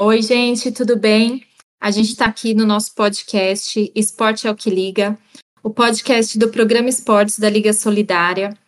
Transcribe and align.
Oi, 0.00 0.22
gente, 0.22 0.72
tudo 0.72 0.98
bem? 0.98 1.46
A 1.80 1.88
gente 1.88 2.10
está 2.10 2.24
aqui 2.26 2.52
no 2.52 2.66
nosso 2.66 2.92
podcast 2.96 3.92
Esporte 3.94 4.44
é 4.44 4.50
o 4.50 4.56
que 4.56 4.68
Liga, 4.68 5.16
o 5.62 5.70
podcast 5.70 6.36
do 6.36 6.48
programa 6.50 6.88
Esportes 6.88 7.38
da 7.38 7.48
Liga 7.48 7.72
Solidária. 7.72 8.58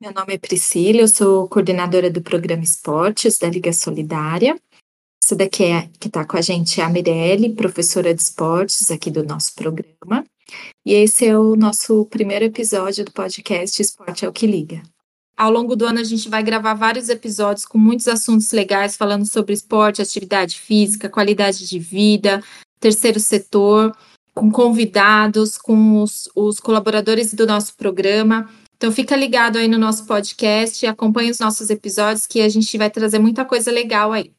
Meu 0.00 0.12
nome 0.12 0.34
é 0.34 0.38
Priscila, 0.38 1.02
eu 1.02 1.06
sou 1.06 1.48
coordenadora 1.48 2.10
do 2.10 2.20
programa 2.20 2.64
Esportes 2.64 3.38
da 3.38 3.48
Liga 3.48 3.72
Solidária. 3.72 4.60
Essa 5.22 5.36
daqui 5.36 5.62
é, 5.62 5.88
que 6.00 6.08
está 6.08 6.24
com 6.24 6.36
a 6.36 6.42
gente 6.42 6.80
é 6.80 6.84
a 6.84 6.88
Mirelle, 6.88 7.54
professora 7.54 8.12
de 8.12 8.20
esportes 8.20 8.90
aqui 8.90 9.08
do 9.08 9.22
nosso 9.22 9.54
programa. 9.54 10.24
E 10.84 10.94
esse 10.94 11.24
é 11.24 11.38
o 11.38 11.54
nosso 11.54 12.06
primeiro 12.06 12.44
episódio 12.46 13.04
do 13.04 13.12
podcast 13.12 13.80
Esporte 13.80 14.24
é 14.24 14.28
o 14.28 14.32
que 14.32 14.48
Liga. 14.48 14.82
Ao 15.36 15.50
longo 15.50 15.74
do 15.74 15.86
ano, 15.86 15.98
a 15.98 16.04
gente 16.04 16.28
vai 16.28 16.42
gravar 16.42 16.74
vários 16.74 17.08
episódios 17.08 17.64
com 17.64 17.78
muitos 17.78 18.06
assuntos 18.06 18.52
legais, 18.52 18.96
falando 18.96 19.24
sobre 19.24 19.54
esporte, 19.54 20.02
atividade 20.02 20.58
física, 20.58 21.08
qualidade 21.08 21.66
de 21.66 21.78
vida, 21.78 22.42
terceiro 22.78 23.18
setor, 23.18 23.96
com 24.34 24.50
convidados, 24.50 25.56
com 25.56 26.02
os, 26.02 26.28
os 26.34 26.60
colaboradores 26.60 27.32
do 27.34 27.46
nosso 27.46 27.74
programa. 27.76 28.48
Então, 28.76 28.90
fica 28.90 29.16
ligado 29.16 29.58
aí 29.58 29.68
no 29.68 29.78
nosso 29.78 30.06
podcast, 30.06 30.84
acompanhe 30.86 31.30
os 31.30 31.38
nossos 31.38 31.70
episódios, 31.70 32.26
que 32.26 32.40
a 32.40 32.48
gente 32.48 32.76
vai 32.76 32.90
trazer 32.90 33.18
muita 33.18 33.44
coisa 33.44 33.70
legal 33.70 34.12
aí. 34.12 34.32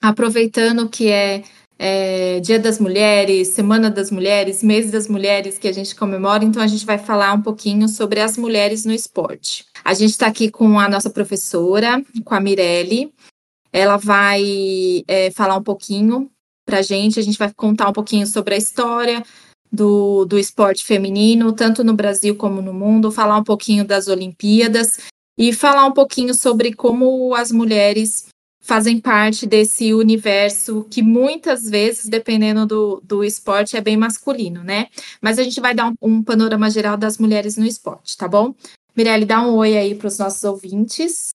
Aproveitando 0.00 0.88
que 0.88 1.08
é 1.08 1.44
é, 1.78 2.40
Dia 2.40 2.58
das 2.58 2.78
Mulheres, 2.78 3.48
Semana 3.48 3.90
das 3.90 4.10
Mulheres, 4.10 4.62
Mês 4.62 4.90
das 4.90 5.08
Mulheres 5.08 5.58
que 5.58 5.68
a 5.68 5.72
gente 5.72 5.94
comemora, 5.94 6.44
então 6.44 6.62
a 6.62 6.66
gente 6.66 6.86
vai 6.86 6.98
falar 6.98 7.32
um 7.32 7.42
pouquinho 7.42 7.88
sobre 7.88 8.20
as 8.20 8.36
mulheres 8.36 8.84
no 8.84 8.92
esporte. 8.92 9.66
A 9.84 9.94
gente 9.94 10.10
está 10.10 10.26
aqui 10.26 10.50
com 10.50 10.78
a 10.78 10.88
nossa 10.88 11.10
professora, 11.10 12.02
com 12.24 12.34
a 12.34 12.40
Mirelle. 12.40 13.12
Ela 13.72 13.96
vai 13.96 15.02
é, 15.08 15.30
falar 15.32 15.56
um 15.56 15.62
pouquinho 15.62 16.30
para 16.64 16.78
a 16.78 16.82
gente, 16.82 17.20
a 17.20 17.22
gente 17.22 17.38
vai 17.38 17.52
contar 17.54 17.88
um 17.88 17.92
pouquinho 17.92 18.26
sobre 18.26 18.54
a 18.54 18.58
história 18.58 19.22
do, 19.70 20.24
do 20.24 20.38
esporte 20.38 20.84
feminino, 20.84 21.52
tanto 21.52 21.82
no 21.82 21.94
Brasil 21.94 22.36
como 22.36 22.62
no 22.62 22.72
mundo, 22.72 23.10
falar 23.10 23.36
um 23.36 23.44
pouquinho 23.44 23.84
das 23.84 24.08
Olimpíadas 24.08 24.98
e 25.36 25.52
falar 25.52 25.84
um 25.84 25.92
pouquinho 25.92 26.32
sobre 26.32 26.72
como 26.72 27.34
as 27.34 27.50
mulheres 27.50 28.26
fazem 28.64 28.98
parte 28.98 29.46
desse 29.46 29.92
universo 29.92 30.84
que 30.90 31.02
muitas 31.02 31.68
vezes, 31.68 32.08
dependendo 32.08 32.64
do, 32.64 33.00
do 33.04 33.22
esporte, 33.22 33.76
é 33.76 33.80
bem 33.80 33.94
masculino, 33.94 34.64
né? 34.64 34.88
Mas 35.20 35.38
a 35.38 35.42
gente 35.42 35.60
vai 35.60 35.74
dar 35.74 35.90
um, 35.90 35.94
um 36.00 36.22
panorama 36.22 36.70
geral 36.70 36.96
das 36.96 37.18
mulheres 37.18 37.58
no 37.58 37.66
esporte, 37.66 38.16
tá 38.16 38.26
bom? 38.26 38.54
Mirelle, 38.96 39.26
dá 39.26 39.46
um 39.46 39.56
oi 39.56 39.76
aí 39.76 39.94
para 39.94 40.06
os 40.06 40.18
nossos 40.18 40.42
ouvintes. 40.44 41.28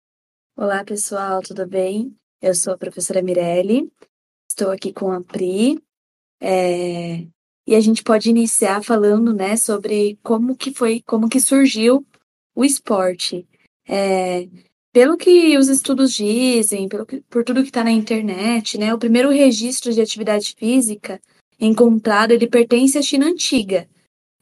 Olá, 0.57 0.83
pessoal, 0.83 1.43
tudo 1.43 1.67
bem? 1.67 2.15
Eu 2.41 2.55
sou 2.55 2.73
a 2.73 2.77
professora 2.77 3.21
Mirelle, 3.21 3.91
estou 4.49 4.71
aqui 4.71 4.91
com 4.91 5.11
a 5.11 5.21
Pri, 5.21 5.79
é... 6.41 7.27
e 7.67 7.75
a 7.75 7.79
gente 7.79 8.01
pode 8.01 8.27
iniciar 8.27 8.83
falando, 8.83 9.35
né, 9.35 9.55
sobre 9.55 10.17
como 10.23 10.57
que 10.57 10.73
foi, 10.73 11.03
como 11.05 11.29
que 11.29 11.39
surgiu 11.39 12.03
o 12.55 12.65
esporte. 12.65 13.47
É, 13.87 14.47
pelo 14.99 15.15
que 15.15 15.57
os 15.57 15.69
estudos 15.69 16.13
dizem, 16.13 16.89
pelo 16.89 17.05
que, 17.05 17.21
por 17.29 17.45
tudo 17.45 17.61
que 17.61 17.69
está 17.69 17.85
na 17.85 17.91
internet, 17.91 18.77
né, 18.77 18.93
o 18.93 18.97
primeiro 18.97 19.29
registro 19.29 19.93
de 19.93 20.01
atividade 20.01 20.53
física 20.57 21.21
encontrado, 21.57 22.31
ele 22.31 22.49
pertence 22.49 22.97
à 22.97 23.01
China 23.01 23.27
antiga. 23.27 23.87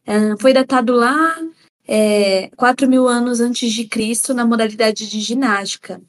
Uh, 0.08 0.36
foi 0.42 0.54
datado 0.54 0.94
lá 0.94 1.40
é, 1.88 2.50
4 2.56 2.90
mil 2.90 3.08
anos 3.08 3.40
antes 3.40 3.72
de 3.72 3.86
Cristo 3.86 4.34
na 4.34 4.48
modalidade 4.48 5.08
de 5.08 5.20
ginástica. 5.20 6.02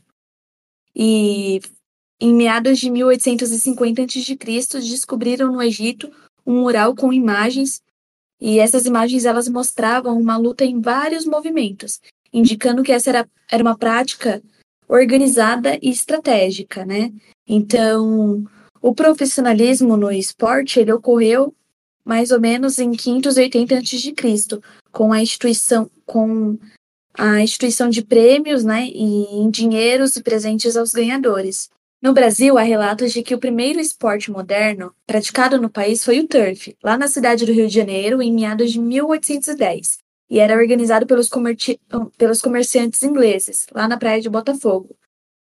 E 0.97 1.61
em 2.19 2.33
meados 2.33 2.79
de 2.79 2.89
1850 2.89 4.01
a.C., 4.01 4.81
descobriram 4.81 5.53
no 5.53 5.63
Egito 5.63 6.11
um 6.47 6.63
mural 6.63 6.95
com 6.95 7.13
imagens, 7.13 7.83
e 8.41 8.59
essas 8.59 8.87
imagens 8.87 9.27
elas 9.27 9.47
mostravam 9.47 10.19
uma 10.19 10.39
luta 10.39 10.65
em 10.65 10.81
vários 10.81 11.27
movimentos, 11.27 12.01
indicando 12.33 12.83
que 12.83 12.93
essa 12.93 13.11
era, 13.11 13.29
era 13.51 13.63
uma 13.63 13.77
prática 13.77 14.43
organizada 14.89 15.79
e 15.83 15.91
estratégica, 15.91 16.85
né? 16.85 17.13
Então, 17.47 18.45
o 18.81 18.95
profissionalismo 18.95 19.97
no 19.97 20.11
esporte, 20.11 20.81
ele 20.81 20.93
ocorreu 20.93 21.55
mais 22.05 22.31
ou 22.31 22.41
menos 22.41 22.79
em 22.79 22.93
580 22.93 23.77
a.C., 23.77 24.15
com 24.91 25.13
a 25.13 25.21
instituição 25.21 25.91
com 26.07 26.59
a 27.13 27.43
instituição 27.43 27.91
de 27.91 28.03
prêmios, 28.03 28.65
né, 28.65 28.87
e 28.87 29.25
em 29.43 29.51
dinheiros 29.51 30.17
e 30.17 30.23
presentes 30.23 30.77
aos 30.77 30.93
ganhadores. 30.93 31.69
No 32.01 32.13
Brasil, 32.13 32.57
há 32.57 32.63
relatos 32.63 33.13
de 33.13 33.25
que 33.25 33.35
o 33.35 33.41
primeiro 33.41 33.81
esporte 33.81 34.31
moderno 34.31 34.95
praticado 35.05 35.61
no 35.61 35.69
país 35.69 36.05
foi 36.05 36.21
o 36.21 36.29
turf, 36.29 36.77
lá 36.83 36.97
na 36.97 37.09
cidade 37.09 37.45
do 37.45 37.53
Rio 37.53 37.67
de 37.67 37.75
Janeiro, 37.75 38.23
em 38.23 38.33
meados 38.33 38.71
de 38.71 38.79
1810, 38.79 39.99
e 40.31 40.39
era 40.39 40.57
organizado 40.57 41.07
pelos, 41.07 41.31
pelos 42.17 42.43
comerciantes 42.43 43.03
ingleses, 43.03 43.67
lá 43.73 43.89
na 43.89 43.97
praia 43.97 44.21
de 44.21 44.29
Botafogo. 44.29 44.97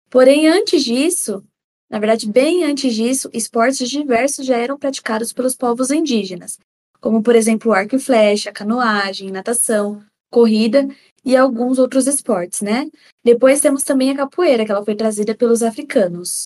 Porém, 0.09 0.47
antes 0.47 0.83
disso, 0.83 1.43
na 1.89 1.99
verdade, 1.99 2.29
bem 2.29 2.63
antes 2.63 2.93
disso, 2.93 3.29
esportes 3.33 3.89
diversos 3.89 4.45
já 4.45 4.57
eram 4.57 4.77
praticados 4.77 5.33
pelos 5.33 5.55
povos 5.55 5.91
indígenas, 5.91 6.57
como, 6.99 7.21
por 7.21 7.35
exemplo, 7.35 7.73
arco 7.73 7.95
e 7.95 7.99
flecha, 7.99 8.51
canoagem, 8.51 9.31
natação, 9.31 10.03
corrida 10.31 10.87
e 11.23 11.35
alguns 11.35 11.79
outros 11.79 12.07
esportes, 12.07 12.61
né? 12.61 12.89
Depois 13.23 13.61
temos 13.61 13.83
também 13.83 14.11
a 14.11 14.15
capoeira, 14.15 14.65
que 14.65 14.71
ela 14.71 14.83
foi 14.83 14.95
trazida 14.95 15.35
pelos 15.35 15.63
africanos. 15.63 16.43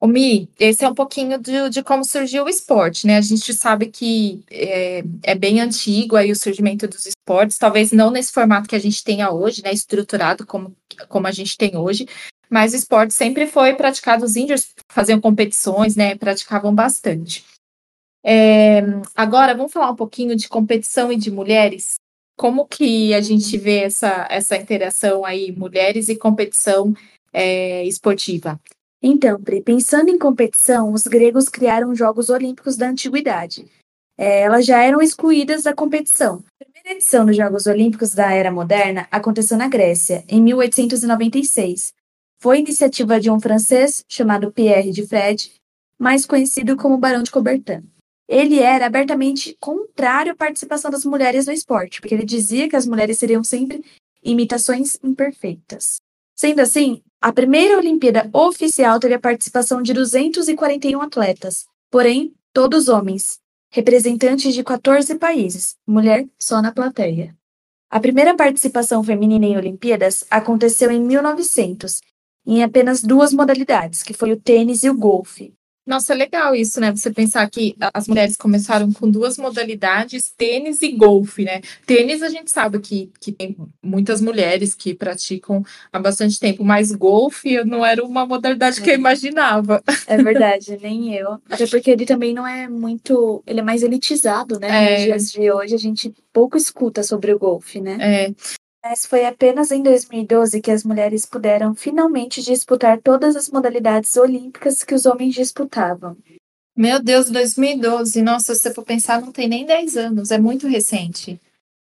O 0.00 0.06
Mi, 0.06 0.48
esse 0.58 0.84
é 0.84 0.88
um 0.88 0.94
pouquinho 0.94 1.38
de, 1.38 1.70
de, 1.70 1.82
como 1.82 2.04
surgiu 2.04 2.44
o 2.44 2.48
esporte, 2.48 3.04
né? 3.04 3.16
A 3.16 3.20
gente 3.20 3.52
sabe 3.52 3.86
que 3.86 4.44
é, 4.48 5.02
é, 5.24 5.34
bem 5.34 5.60
antigo 5.60 6.14
aí 6.14 6.30
o 6.30 6.36
surgimento 6.36 6.86
dos 6.86 7.04
esportes, 7.06 7.58
talvez 7.58 7.90
não 7.90 8.10
nesse 8.10 8.32
formato 8.32 8.68
que 8.68 8.76
a 8.76 8.78
gente 8.78 9.02
tenha 9.02 9.30
hoje, 9.32 9.60
né? 9.62 9.72
Estruturado 9.72 10.46
como, 10.46 10.76
como 11.08 11.26
a 11.26 11.32
gente 11.32 11.56
tem 11.56 11.76
hoje, 11.76 12.06
mas 12.48 12.72
o 12.72 12.76
esporte 12.76 13.12
sempre 13.12 13.46
foi 13.46 13.74
praticado, 13.74 14.24
os 14.24 14.36
índios 14.36 14.70
faziam 14.90 15.20
competições, 15.20 15.96
né? 15.96 16.14
Praticavam 16.14 16.72
bastante. 16.72 17.44
É, 18.24 18.82
agora, 19.16 19.54
vamos 19.54 19.72
falar 19.72 19.90
um 19.90 19.96
pouquinho 19.96 20.36
de 20.36 20.48
competição 20.48 21.10
e 21.10 21.16
de 21.16 21.30
mulheres. 21.30 21.94
Como 22.36 22.68
que 22.68 23.12
a 23.14 23.20
gente 23.20 23.58
vê 23.58 23.80
essa, 23.80 24.28
essa 24.30 24.56
interação 24.56 25.24
aí, 25.24 25.50
mulheres 25.50 26.08
e 26.08 26.14
competição 26.14 26.94
é, 27.32 27.84
esportiva? 27.84 28.60
Então, 29.02 29.40
Pri, 29.40 29.62
pensando 29.62 30.08
em 30.08 30.18
competição, 30.18 30.92
os 30.92 31.06
gregos 31.06 31.48
criaram 31.48 31.90
os 31.90 31.98
Jogos 31.98 32.28
Olímpicos 32.28 32.76
da 32.76 32.88
Antiguidade. 32.88 33.66
É, 34.16 34.40
elas 34.40 34.66
já 34.66 34.82
eram 34.82 35.00
excluídas 35.00 35.62
da 35.62 35.72
competição. 35.72 36.42
A 36.60 36.64
primeira 36.64 36.90
edição 36.98 37.24
dos 37.24 37.36
Jogos 37.36 37.66
Olímpicos 37.66 38.12
da 38.12 38.32
Era 38.32 38.50
Moderna 38.50 39.06
aconteceu 39.10 39.56
na 39.56 39.68
Grécia, 39.68 40.24
em 40.28 40.42
1896. 40.42 41.92
Foi 42.40 42.58
iniciativa 42.58 43.20
de 43.20 43.30
um 43.30 43.40
francês 43.40 44.04
chamado 44.08 44.50
Pierre 44.52 44.90
de 44.90 45.06
Fred, 45.06 45.52
mais 45.98 46.26
conhecido 46.26 46.76
como 46.76 46.98
Barão 46.98 47.22
de 47.22 47.30
Coubertin. 47.30 47.84
Ele 48.28 48.58
era 48.58 48.86
abertamente 48.86 49.56
contrário 49.60 50.32
à 50.32 50.36
participação 50.36 50.90
das 50.90 51.04
mulheres 51.04 51.46
no 51.46 51.52
esporte, 51.52 52.00
porque 52.00 52.14
ele 52.14 52.26
dizia 52.26 52.68
que 52.68 52.76
as 52.76 52.86
mulheres 52.86 53.18
seriam 53.18 53.42
sempre 53.42 53.84
imitações 54.22 54.98
imperfeitas. 55.02 55.96
Sendo 56.36 56.60
assim, 56.60 57.02
a 57.20 57.32
primeira 57.32 57.76
Olimpíada 57.76 58.30
oficial 58.32 59.00
teve 59.00 59.14
a 59.14 59.18
participação 59.18 59.82
de 59.82 59.92
241 59.92 61.00
atletas, 61.02 61.66
porém, 61.90 62.32
todos 62.52 62.88
homens, 62.88 63.40
representantes 63.70 64.54
de 64.54 64.62
14 64.62 65.16
países, 65.16 65.76
mulher 65.84 66.28
só 66.38 66.62
na 66.62 66.70
plateia. 66.70 67.36
A 67.90 67.98
primeira 67.98 68.36
participação 68.36 69.02
feminina 69.02 69.46
em 69.46 69.56
Olimpíadas 69.56 70.24
aconteceu 70.30 70.92
em 70.92 71.00
1900, 71.00 72.00
em 72.46 72.62
apenas 72.62 73.02
duas 73.02 73.32
modalidades, 73.32 74.04
que 74.04 74.14
foi 74.14 74.30
o 74.30 74.40
tênis 74.40 74.84
e 74.84 74.90
o 74.90 74.96
golfe. 74.96 75.52
Nossa, 75.88 76.12
é 76.12 76.16
legal 76.16 76.54
isso, 76.54 76.78
né? 76.82 76.94
Você 76.94 77.10
pensar 77.10 77.48
que 77.48 77.74
as 77.94 78.06
mulheres 78.06 78.36
começaram 78.36 78.92
com 78.92 79.10
duas 79.10 79.38
modalidades, 79.38 80.30
tênis 80.36 80.82
e 80.82 80.92
golfe, 80.92 81.44
né? 81.44 81.62
Tênis 81.86 82.22
a 82.22 82.28
gente 82.28 82.50
sabe 82.50 82.78
que, 82.78 83.10
que 83.18 83.32
tem 83.32 83.56
muitas 83.82 84.20
mulheres 84.20 84.74
que 84.74 84.94
praticam 84.94 85.64
há 85.90 85.98
bastante 85.98 86.38
tempo, 86.38 86.62
mas 86.62 86.92
golfe 86.92 87.64
não 87.64 87.86
era 87.86 88.04
uma 88.04 88.26
modalidade 88.26 88.80
é. 88.80 88.82
que 88.82 88.90
eu 88.90 88.94
é. 88.94 88.98
imaginava. 88.98 89.82
É 90.06 90.22
verdade, 90.22 90.78
nem 90.82 91.14
eu. 91.14 91.40
Até 91.48 91.66
porque 91.66 91.90
ele 91.90 92.04
também 92.04 92.34
não 92.34 92.46
é 92.46 92.68
muito. 92.68 93.42
Ele 93.46 93.60
é 93.60 93.62
mais 93.62 93.82
elitizado, 93.82 94.60
né? 94.60 94.68
É. 94.68 94.92
Nos 94.92 95.04
dias 95.04 95.32
de 95.32 95.50
hoje 95.50 95.74
a 95.74 95.78
gente 95.78 96.12
pouco 96.34 96.58
escuta 96.58 97.02
sobre 97.02 97.32
o 97.32 97.38
golfe, 97.38 97.80
né? 97.80 97.96
É. 97.98 98.57
Mas 98.84 99.04
foi 99.04 99.26
apenas 99.26 99.70
em 99.72 99.82
2012 99.82 100.60
que 100.60 100.70
as 100.70 100.84
mulheres 100.84 101.26
puderam 101.26 101.74
finalmente 101.74 102.42
disputar 102.42 103.00
todas 103.00 103.34
as 103.34 103.50
modalidades 103.50 104.16
olímpicas 104.16 104.84
que 104.84 104.94
os 104.94 105.04
homens 105.04 105.34
disputavam. 105.34 106.16
Meu 106.76 107.02
Deus, 107.02 107.28
2012. 107.28 108.22
Nossa, 108.22 108.54
se 108.54 108.60
você 108.60 108.72
for 108.72 108.84
pensar, 108.84 109.20
não 109.20 109.32
tem 109.32 109.48
nem 109.48 109.66
10 109.66 109.96
anos, 109.96 110.30
é 110.30 110.38
muito 110.38 110.68
recente. 110.68 111.40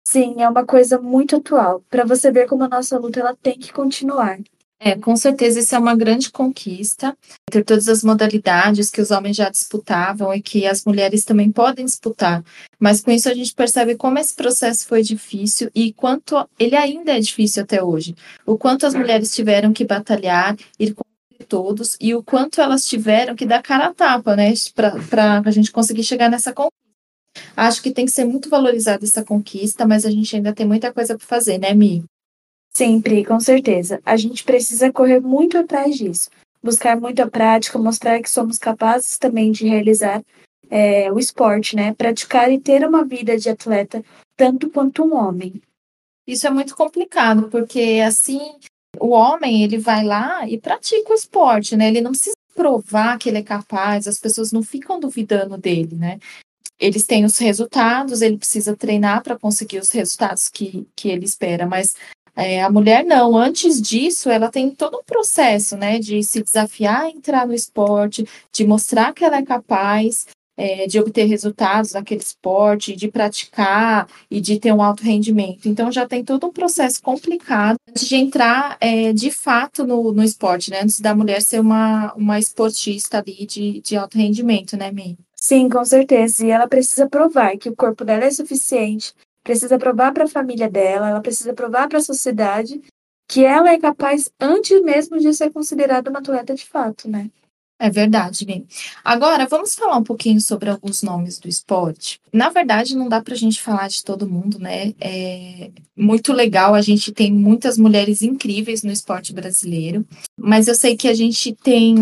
Sim, 0.09 0.37
é 0.41 0.49
uma 0.49 0.65
coisa 0.65 0.99
muito 0.99 1.37
atual, 1.37 1.83
para 1.91 2.05
você 2.05 2.31
ver 2.31 2.49
como 2.49 2.65
a 2.65 2.69
nossa 2.69 2.99
luta 2.99 3.21
ela 3.21 3.37
tem 3.37 3.59
que 3.59 3.73
continuar. 3.73 4.39
É, 4.79 4.95
com 4.95 5.17
certeza 5.17 5.59
isso 5.59 5.75
é 5.75 5.79
uma 5.79 5.97
grande 5.97 6.31
conquista, 6.31 7.17
entre 7.49 7.65
todas 7.65 7.89
as 7.89 8.05
modalidades 8.05 8.91
que 8.91 9.01
os 9.01 9.11
homens 9.11 9.37
já 9.37 9.49
disputavam 9.49 10.35
e 10.35 10.43
que 10.43 10.67
as 10.67 10.85
mulheres 10.85 11.25
também 11.25 11.51
podem 11.51 11.87
disputar. 11.87 12.45
Mas 12.79 13.01
com 13.01 13.11
isso 13.11 13.29
a 13.29 13.35
gente 13.35 13.55
percebe 13.55 13.97
como 13.97 14.19
esse 14.19 14.35
processo 14.35 14.87
foi 14.87 15.03
difícil 15.03 15.71
e 15.75 15.95
quanto 15.95 16.47
ele 16.59 16.77
ainda 16.77 17.17
é 17.17 17.21
difícil 17.21 17.63
até 17.63 17.83
hoje. 17.83 18.15
O 18.45 18.59
quanto 18.59 18.87
as 18.87 18.95
mulheres 18.95 19.35
tiveram 19.35 19.73
que 19.73 19.85
batalhar, 19.85 20.55
ir 20.79 20.93
com 20.93 21.05
todos 21.49 21.97
e 21.99 22.15
o 22.15 22.23
quanto 22.23 22.61
elas 22.61 22.85
tiveram 22.85 23.35
que 23.35 23.47
dar 23.47 23.63
cara 23.63 23.87
a 23.87 23.95
tapa, 23.95 24.37
né, 24.37 24.53
para 25.09 25.43
a 25.45 25.51
gente 25.51 25.73
conseguir 25.73 26.05
chegar 26.05 26.29
nessa 26.29 26.53
conquista. 26.53 26.77
Acho 27.57 27.83
que 27.83 27.91
tem 27.91 28.05
que 28.05 28.11
ser 28.11 28.25
muito 28.25 28.49
valorizada 28.51 29.05
essa 29.05 29.25
conquista, 29.25 29.87
mas 29.87 30.05
a 30.05 30.11
gente 30.11 30.37
ainda 30.37 30.55
tem 30.55 30.67
muita 30.67 30.93
coisa 30.93 31.17
para 31.17 31.27
fazer, 31.27 31.59
né, 31.59 31.73
Mi? 31.73 32.05
Sempre, 32.77 33.25
com 33.25 33.41
certeza. 33.41 34.03
A 34.05 34.19
gente 34.19 34.45
precisa 34.45 34.93
correr 34.93 35.19
muito 35.19 35.57
atrás 35.57 35.97
disso, 35.97 36.29
buscar 36.63 37.01
muita 37.01 37.27
prática, 37.27 37.79
mostrar 37.79 38.21
que 38.21 38.29
somos 38.29 38.59
capazes 38.59 39.17
também 39.17 39.51
de 39.51 39.67
realizar 39.67 40.23
é, 40.69 41.11
o 41.11 41.19
esporte, 41.19 41.75
né? 41.75 41.95
Praticar 41.95 42.53
e 42.53 42.61
ter 42.61 42.87
uma 42.87 43.03
vida 43.03 43.39
de 43.39 43.49
atleta 43.49 44.05
tanto 44.37 44.69
quanto 44.69 45.03
um 45.03 45.15
homem. 45.17 45.63
Isso 46.27 46.47
é 46.47 46.51
muito 46.51 46.77
complicado, 46.77 47.49
porque 47.49 48.03
assim, 48.07 48.43
o 49.01 49.09
homem, 49.09 49.65
ele 49.65 49.79
vai 49.79 50.05
lá 50.05 50.47
e 50.47 50.61
pratica 50.61 51.13
o 51.13 51.17
esporte, 51.17 51.79
né? 51.79 51.89
Ele 51.89 52.03
não 52.03 52.11
precisa 52.11 52.37
provar 52.55 53.17
que 53.17 53.31
ele 53.31 53.39
é 53.39 53.43
capaz, 53.43 54.07
as 54.07 54.19
pessoas 54.19 54.53
não 54.53 54.63
ficam 54.63 55.01
duvidando 55.01 55.57
dele, 55.57 55.95
né? 55.95 56.19
Eles 56.79 57.07
têm 57.07 57.25
os 57.25 57.39
resultados, 57.39 58.21
ele 58.21 58.37
precisa 58.37 58.77
treinar 58.77 59.23
para 59.23 59.39
conseguir 59.39 59.79
os 59.79 59.91
resultados 59.93 60.51
que, 60.51 60.87
que 60.95 61.09
ele 61.09 61.25
espera, 61.25 61.67
mas 61.67 61.95
é, 62.37 62.63
a 62.63 62.71
mulher 62.71 63.03
não, 63.03 63.35
antes 63.35 63.81
disso, 63.81 64.29
ela 64.29 64.51
tem 64.51 64.71
todo 64.71 64.99
um 64.99 65.03
processo, 65.03 65.75
né, 65.77 65.99
de 65.99 66.23
se 66.23 66.43
desafiar 66.43 67.05
a 67.05 67.11
entrar 67.11 67.47
no 67.47 67.55
esporte, 67.55 68.29
de 68.53 68.67
mostrar 68.67 69.15
que 69.15 69.25
ela 69.25 69.39
é 69.39 69.43
capaz, 69.43 70.27
é, 70.57 70.87
de 70.87 70.99
obter 70.99 71.25
resultados 71.25 71.93
naquele 71.93 72.21
esporte, 72.21 72.95
de 72.95 73.09
praticar 73.09 74.07
e 74.31 74.41
de 74.41 74.59
ter 74.59 74.73
um 74.73 74.83
alto 74.83 75.03
rendimento. 75.03 75.69
Então, 75.69 75.91
já 75.91 76.07
tem 76.07 76.25
todo 76.25 76.47
um 76.47 76.53
processo 76.53 77.03
complicado 77.03 77.77
antes 77.89 78.07
de 78.07 78.17
entrar 78.17 78.77
é, 78.81 79.13
de 79.13 79.31
fato 79.31 79.87
no, 79.87 80.13
no 80.13 80.23
esporte, 80.23 80.71
né? 80.71 80.81
Antes 80.83 81.01
da 81.01 81.15
mulher 81.15 81.43
ser 81.43 81.61
uma, 81.61 82.13
uma 82.15 82.39
esportista 82.39 83.19
ali 83.19 83.47
de, 83.47 83.81
de 83.81 83.97
alto 83.97 84.17
rendimento, 84.17 84.77
né, 84.77 84.91
Mi? 84.91 85.19
Sim, 85.35 85.69
com 85.69 85.85
certeza. 85.85 86.45
E 86.45 86.51
ela 86.51 86.67
precisa 86.67 87.09
provar 87.09 87.57
que 87.59 87.69
o 87.69 87.77
corpo 87.77 88.05
dela 88.05 88.25
é 88.25 88.31
suficiente 88.31 89.13
precisa 89.47 89.79
provar 89.79 90.13
para 90.13 90.25
a 90.25 90.29
família 90.29 90.69
dela, 90.69 91.09
ela 91.09 91.21
precisa 91.21 91.55
provar 91.55 91.89
para 91.89 91.99
a 91.99 92.03
sociedade 92.03 92.83
que 93.29 93.45
ela 93.45 93.71
é 93.71 93.79
capaz 93.79 94.29
antes 94.41 94.83
mesmo 94.83 95.19
de 95.19 95.33
ser 95.33 95.51
considerada 95.51 96.11
uma 96.11 96.19
atleta 96.19 96.53
de 96.53 96.65
fato, 96.67 97.09
né? 97.09 97.31
É 97.79 97.91
verdade, 97.91 98.45
bem. 98.45 98.67
Agora, 99.05 99.47
vamos 99.47 99.75
falar 99.75 99.99
um 99.99 100.03
pouquinho 100.03 100.41
sobre 100.41 100.71
alguns 100.71 101.03
nomes 101.03 101.39
do 101.39 101.47
esporte. 101.47 102.19
Na 102.33 102.49
verdade, 102.49 102.97
não 102.97 103.09
dá 103.09 103.21
para 103.21 103.35
a 103.35 103.37
gente 103.37 103.61
falar 103.61 103.89
de 103.89 104.03
todo 104.03 104.29
mundo, 104.29 104.59
né? 104.59 104.95
É 104.99 105.71
muito 105.97 106.33
legal, 106.33 106.75
a 106.75 106.81
gente 106.81 107.13
tem 107.13 107.33
muitas 107.33 107.77
mulheres 107.77 108.23
incríveis 108.23 108.83
no 108.83 108.91
esporte 108.91 109.33
brasileiro, 109.33 110.07
mas 110.39 110.67
eu 110.67 110.75
sei 110.75 110.97
que 110.97 111.07
a 111.07 111.15
gente 111.15 111.55
tem 111.55 111.95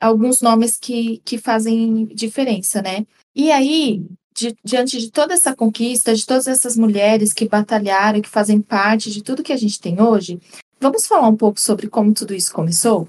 alguns 0.00 0.42
nomes 0.42 0.76
que, 0.76 1.22
que 1.24 1.38
fazem 1.38 2.06
diferença, 2.06 2.82
né? 2.82 3.06
E 3.34 3.50
aí, 3.52 4.04
de, 4.34 4.56
diante 4.64 4.98
de 4.98 5.10
toda 5.10 5.34
essa 5.34 5.54
conquista, 5.54 6.14
de 6.14 6.26
todas 6.26 6.48
essas 6.48 6.76
mulheres 6.76 7.32
que 7.32 7.48
batalharam, 7.48 8.20
que 8.20 8.28
fazem 8.28 8.60
parte 8.60 9.10
de 9.10 9.22
tudo 9.22 9.42
que 9.42 9.52
a 9.52 9.56
gente 9.56 9.80
tem 9.80 10.02
hoje, 10.02 10.40
vamos 10.80 11.06
falar 11.06 11.28
um 11.28 11.36
pouco 11.36 11.60
sobre 11.60 11.88
como 11.88 12.12
tudo 12.12 12.34
isso 12.34 12.52
começou? 12.52 13.08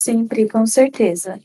Sempre, 0.00 0.48
com 0.48 0.66
certeza. 0.66 1.40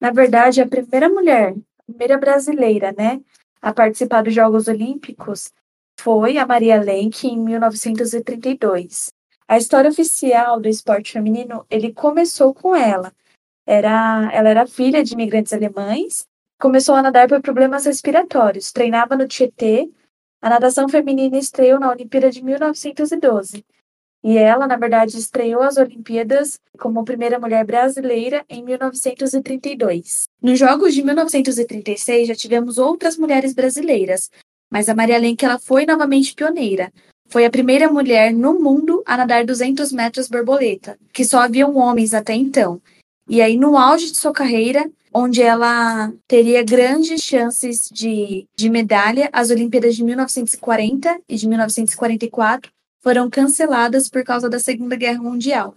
Na 0.00 0.10
verdade, 0.10 0.60
a 0.60 0.66
primeira 0.66 1.08
mulher, 1.08 1.54
a 1.78 1.82
primeira 1.86 2.18
brasileira, 2.18 2.92
né, 2.92 3.20
a 3.60 3.72
participar 3.72 4.22
dos 4.24 4.34
Jogos 4.34 4.66
Olímpicos 4.66 5.52
foi 6.00 6.36
a 6.36 6.44
Maria 6.44 6.80
Lenk 6.80 7.28
em 7.28 7.38
1932. 7.38 9.12
A 9.46 9.56
história 9.56 9.90
oficial 9.90 10.60
do 10.60 10.68
esporte 10.68 11.12
feminino, 11.12 11.64
ele 11.70 11.92
começou 11.92 12.52
com 12.52 12.74
ela. 12.74 13.12
Era, 13.64 14.28
ela 14.32 14.48
era 14.48 14.66
filha 14.66 15.04
de 15.04 15.12
imigrantes 15.12 15.52
alemães 15.52 16.26
Começou 16.62 16.94
a 16.94 17.02
nadar 17.02 17.26
por 17.26 17.42
problemas 17.42 17.86
respiratórios, 17.86 18.70
treinava 18.70 19.16
no 19.16 19.26
Tietê. 19.26 19.90
A 20.40 20.48
natação 20.48 20.88
feminina 20.88 21.36
estreou 21.36 21.80
na 21.80 21.90
Olimpíada 21.90 22.30
de 22.30 22.40
1912. 22.40 23.64
E 24.22 24.38
ela, 24.38 24.68
na 24.68 24.76
verdade, 24.76 25.18
estreou 25.18 25.60
as 25.60 25.76
Olimpíadas 25.76 26.60
como 26.78 27.04
primeira 27.04 27.36
mulher 27.40 27.64
brasileira 27.66 28.44
em 28.48 28.62
1932. 28.62 30.28
Nos 30.40 30.56
Jogos 30.56 30.94
de 30.94 31.02
1936 31.02 32.28
já 32.28 32.34
tivemos 32.36 32.78
outras 32.78 33.18
mulheres 33.18 33.54
brasileiras, 33.54 34.30
mas 34.70 34.88
a 34.88 34.94
Maria 34.94 35.18
Lenk 35.18 35.44
ela 35.44 35.58
foi 35.58 35.84
novamente 35.84 36.32
pioneira. 36.32 36.92
Foi 37.28 37.44
a 37.44 37.50
primeira 37.50 37.90
mulher 37.90 38.32
no 38.32 38.60
mundo 38.60 39.02
a 39.04 39.16
nadar 39.16 39.44
200 39.44 39.90
metros 39.90 40.28
borboleta, 40.28 40.96
que 41.12 41.24
só 41.24 41.40
haviam 41.40 41.76
homens 41.76 42.14
até 42.14 42.34
então. 42.34 42.80
E 43.28 43.40
aí, 43.40 43.56
no 43.56 43.76
auge 43.76 44.10
de 44.10 44.16
sua 44.16 44.32
carreira, 44.32 44.90
onde 45.12 45.42
ela 45.42 46.12
teria 46.26 46.64
grandes 46.64 47.22
chances 47.22 47.88
de, 47.92 48.46
de 48.56 48.70
medalha. 48.70 49.28
As 49.32 49.50
Olimpíadas 49.50 49.94
de 49.94 50.04
1940 50.04 51.20
e 51.28 51.36
de 51.36 51.46
1944 51.46 52.70
foram 53.02 53.28
canceladas 53.28 54.08
por 54.08 54.24
causa 54.24 54.48
da 54.48 54.58
Segunda 54.58 54.96
Guerra 54.96 55.22
Mundial. 55.22 55.76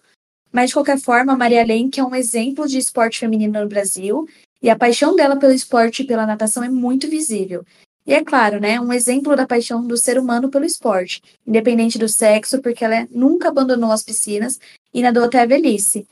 Mas, 0.51 0.69
de 0.69 0.75
qualquer 0.75 0.99
forma, 0.99 1.33
a 1.33 1.37
Maria 1.37 1.65
Lenk 1.65 1.99
é 1.99 2.03
um 2.03 2.15
exemplo 2.15 2.67
de 2.67 2.77
esporte 2.77 3.19
feminino 3.19 3.59
no 3.59 3.67
Brasil 3.67 4.25
e 4.61 4.69
a 4.69 4.75
paixão 4.75 5.15
dela 5.15 5.35
pelo 5.35 5.51
esporte 5.51 6.01
e 6.01 6.07
pela 6.07 6.25
natação 6.25 6.63
é 6.63 6.69
muito 6.69 7.09
visível. 7.09 7.65
E 8.07 8.13
é 8.13 8.23
claro, 8.23 8.59
né, 8.59 8.79
um 8.79 8.93
exemplo 8.93 9.35
da 9.35 9.47
paixão 9.47 9.85
do 9.85 9.97
ser 9.97 10.19
humano 10.19 10.49
pelo 10.49 10.63
esporte, 10.63 11.21
independente 11.45 11.97
do 11.97 12.07
sexo, 12.07 12.61
porque 12.61 12.85
ela 12.85 13.07
nunca 13.09 13.49
abandonou 13.49 13.91
as 13.91 14.03
piscinas 14.03 14.59
e 14.93 15.01
nadou 15.01 15.23
até 15.23 15.41
a 15.41 15.45
velhice. 15.45 16.07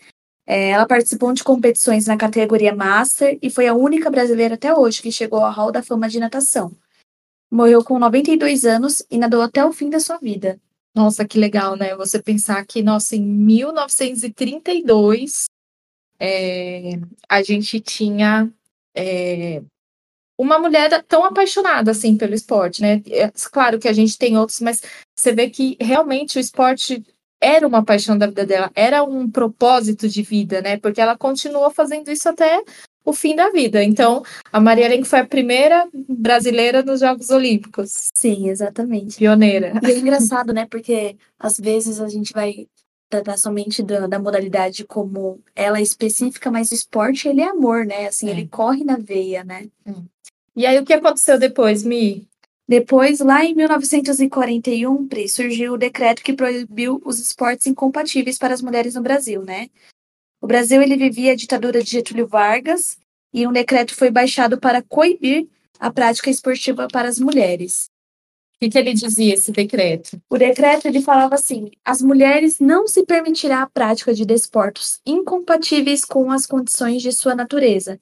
É, 0.45 0.71
ela 0.71 0.85
participou 0.85 1.31
de 1.33 1.43
competições 1.43 2.05
na 2.05 2.17
categoria 2.17 2.75
Master 2.75 3.39
e 3.41 3.49
foi 3.49 3.67
a 3.67 3.73
única 3.73 4.09
brasileira 4.09 4.55
até 4.55 4.75
hoje 4.75 5.01
que 5.01 5.11
chegou 5.11 5.39
ao 5.39 5.51
Hall 5.51 5.71
da 5.71 5.81
Fama 5.81 6.09
de 6.09 6.19
natação. 6.19 6.71
Morreu 7.49 7.83
com 7.83 7.97
92 7.97 8.65
anos 8.65 9.05
e 9.09 9.17
nadou 9.17 9.41
até 9.41 9.63
o 9.63 9.71
fim 9.71 9.89
da 9.89 9.99
sua 9.99 10.17
vida. 10.17 10.59
Nossa, 10.95 11.25
que 11.25 11.39
legal, 11.39 11.75
né? 11.75 11.95
Você 11.95 12.21
pensar 12.21 12.63
que, 12.65 12.83
nossa, 12.83 13.15
em 13.15 13.23
1932 13.23 15.45
é, 16.19 16.99
a 17.29 17.41
gente 17.41 17.79
tinha 17.79 18.51
é, 18.95 19.61
uma 20.37 20.59
mulher 20.59 21.03
tão 21.03 21.23
apaixonada 21.23 21.91
assim 21.91 22.17
pelo 22.17 22.33
esporte, 22.33 22.81
né? 22.81 23.01
É, 23.07 23.31
claro 23.51 23.79
que 23.79 23.87
a 23.87 23.93
gente 23.93 24.17
tem 24.17 24.37
outros, 24.37 24.59
mas 24.59 24.81
você 25.15 25.31
vê 25.33 25.49
que 25.49 25.77
realmente 25.79 26.37
o 26.37 26.41
esporte 26.41 27.01
era 27.43 27.67
uma 27.67 27.83
paixão 27.83 28.17
da 28.17 28.25
vida 28.25 28.45
dela, 28.45 28.71
era 28.73 29.03
um 29.03 29.29
propósito 29.29 30.07
de 30.07 30.21
vida, 30.21 30.61
né? 30.61 30.77
Porque 30.77 31.01
ela 31.01 31.17
continuou 31.17 31.69
fazendo 31.69 32.09
isso 32.09 32.29
até 32.29 32.63
o 33.03 33.11
fim 33.11 33.35
da 33.35 33.49
vida. 33.49 33.83
Então, 33.83 34.23
a 34.51 34.61
Maria 34.61 34.87
Lenk 34.87 35.05
foi 35.05 35.19
a 35.19 35.27
primeira 35.27 35.85
brasileira 36.07 36.81
nos 36.81 37.01
Jogos 37.01 37.29
Olímpicos. 37.29 38.11
Sim, 38.13 38.49
exatamente. 38.49 39.17
Pioneira. 39.17 39.73
E 39.83 39.91
é 39.91 39.97
engraçado, 39.97 40.53
né? 40.53 40.65
Porque 40.65 41.17
às 41.37 41.59
vezes 41.59 41.99
a 41.99 42.07
gente 42.07 42.31
vai 42.31 42.65
tratar 43.09 43.37
somente 43.37 43.83
da, 43.83 44.07
da 44.07 44.17
modalidade 44.17 44.85
como 44.85 45.41
ela 45.53 45.79
é 45.79 45.81
específica, 45.81 46.49
mas 46.49 46.71
o 46.71 46.73
esporte, 46.73 47.27
ele 47.27 47.41
é 47.41 47.49
amor, 47.49 47.85
né? 47.85 48.07
Assim, 48.07 48.29
é. 48.29 48.31
ele 48.31 48.47
corre 48.47 48.85
na 48.85 48.97
veia, 48.97 49.43
né? 49.43 49.67
Hum. 49.85 50.05
E 50.55 50.65
aí, 50.65 50.79
o 50.79 50.85
que 50.85 50.93
aconteceu 50.93 51.37
depois, 51.37 51.83
Mi? 51.83 52.25
Depois, 52.67 53.19
lá 53.19 53.43
em 53.43 53.53
1941, 53.53 55.07
Pri, 55.07 55.27
surgiu 55.27 55.73
o 55.73 55.77
decreto 55.77 56.23
que 56.23 56.33
proibiu 56.33 57.01
os 57.03 57.19
esportes 57.19 57.67
incompatíveis 57.67 58.37
para 58.37 58.53
as 58.53 58.61
mulheres 58.61 58.95
no 58.95 59.01
Brasil, 59.01 59.43
né? 59.43 59.69
O 60.41 60.47
Brasil 60.47 60.81
ele 60.81 60.97
vivia 60.97 61.33
a 61.33 61.35
ditadura 61.35 61.83
de 61.83 61.89
Getúlio 61.89 62.27
Vargas 62.27 62.97
e 63.33 63.45
um 63.47 63.51
decreto 63.51 63.95
foi 63.95 64.11
baixado 64.11 64.59
para 64.59 64.81
coibir 64.81 65.47
a 65.79 65.91
prática 65.91 66.29
esportiva 66.29 66.87
para 66.87 67.09
as 67.09 67.19
mulheres. 67.19 67.89
O 68.55 68.59
que, 68.59 68.69
que 68.69 68.77
ele 68.77 68.93
dizia, 68.93 69.33
esse 69.33 69.51
decreto? 69.51 70.21
O 70.29 70.37
decreto 70.37 70.87
ele 70.87 71.01
falava 71.01 71.35
assim: 71.35 71.69
as 71.83 72.01
mulheres 72.01 72.59
não 72.59 72.87
se 72.87 73.05
permitirá 73.05 73.61
a 73.61 73.69
prática 73.69 74.13
de 74.13 74.25
desportos 74.25 75.01
incompatíveis 75.05 76.05
com 76.05 76.31
as 76.31 76.45
condições 76.45 77.01
de 77.01 77.11
sua 77.11 77.35
natureza, 77.35 77.99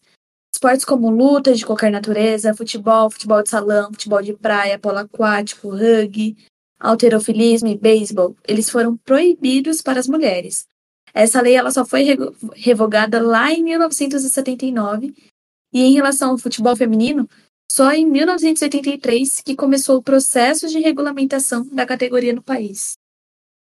Esportes 0.53 0.85
como 0.85 1.09
luta 1.09 1.53
de 1.53 1.65
qualquer 1.65 1.91
natureza, 1.91 2.53
futebol, 2.53 3.09
futebol 3.09 3.41
de 3.41 3.49
salão, 3.49 3.91
futebol 3.91 4.21
de 4.21 4.33
praia, 4.33 4.77
polo 4.77 4.97
aquático, 4.97 5.69
rugby, 5.69 6.35
alterofilismo 6.79 7.69
e 7.69 7.77
beisebol, 7.77 8.35
eles 8.47 8.69
foram 8.69 8.97
proibidos 8.97 9.81
para 9.81 9.99
as 9.99 10.07
mulheres. 10.07 10.65
Essa 11.13 11.41
lei 11.41 11.55
ela 11.55 11.71
só 11.71 11.85
foi 11.85 12.05
revogada 12.55 13.21
lá 13.21 13.51
em 13.51 13.63
1979 13.63 15.13
e 15.73 15.81
em 15.81 15.93
relação 15.93 16.31
ao 16.31 16.37
futebol 16.37 16.75
feminino, 16.75 17.29
só 17.71 17.91
em 17.91 18.05
1983 18.05 19.41
que 19.41 19.55
começou 19.55 19.97
o 19.97 20.03
processo 20.03 20.67
de 20.67 20.79
regulamentação 20.79 21.65
da 21.67 21.85
categoria 21.85 22.33
no 22.33 22.41
país. 22.41 22.97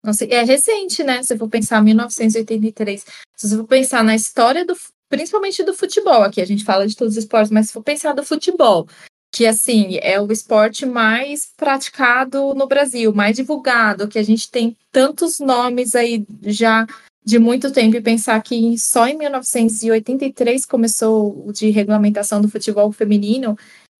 Nossa, 0.03 0.25
é 0.25 0.43
recente, 0.43 1.03
né? 1.03 1.21
Se 1.21 1.33
eu 1.33 1.37
for 1.37 1.49
pensar 1.49 1.83
1983, 1.83 3.05
se 3.35 3.47
você 3.47 3.57
for 3.57 3.67
pensar 3.67 4.03
na 4.03 4.15
história 4.15 4.65
do, 4.65 4.73
principalmente 5.09 5.63
do 5.63 5.73
futebol, 5.73 6.21
aqui 6.21 6.39
a 6.41 6.45
gente 6.45 6.63
fala 6.63 6.87
de 6.87 6.95
todos 6.95 7.13
os 7.13 7.23
esportes, 7.23 7.51
mas 7.51 7.67
se 7.67 7.73
for 7.73 7.83
pensar 7.83 8.13
do 8.13 8.23
futebol, 8.23 8.87
que 9.31 9.45
assim 9.45 9.97
é 10.01 10.19
o 10.19 10.31
esporte 10.31 10.85
mais 10.85 11.51
praticado 11.57 12.53
no 12.53 12.67
Brasil, 12.67 13.13
mais 13.13 13.35
divulgado, 13.35 14.07
que 14.07 14.19
a 14.19 14.23
gente 14.23 14.49
tem 14.49 14.77
tantos 14.91 15.39
nomes 15.39 15.95
aí 15.95 16.25
já 16.43 16.87
de 17.23 17.37
muito 17.37 17.71
tempo 17.71 17.95
e 17.95 18.01
pensar 18.01 18.41
que 18.41 18.77
só 18.77 19.07
em 19.07 19.17
1983 19.17 20.65
começou 20.65 21.47
o 21.47 21.51
de 21.51 21.69
regulamentação 21.69 22.41
do 22.41 22.49
futebol 22.49 22.91
feminino, 22.91 23.55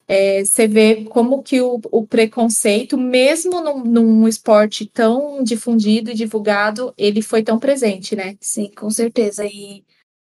é, 0.08 0.44
você 0.44 0.68
vê 0.68 1.06
como 1.06 1.44
que 1.44 1.62
o, 1.62 1.80
o 1.92 2.08
preconceito, 2.08 2.98
mesmo 2.98 3.62
num, 3.62 3.84
num, 3.84 4.28
esporte 4.28 4.88
tão 4.88 5.44
difundido 5.44 6.10
e 6.10 6.16
divulgado, 6.16 6.92
ele 6.98 7.22
foi 7.22 7.44
tão 7.44 7.60
presente, 7.60 8.16
né? 8.16 8.36
Sim, 8.42 8.72
com 8.76 8.90
certeza. 8.90 9.46
E 9.46 9.84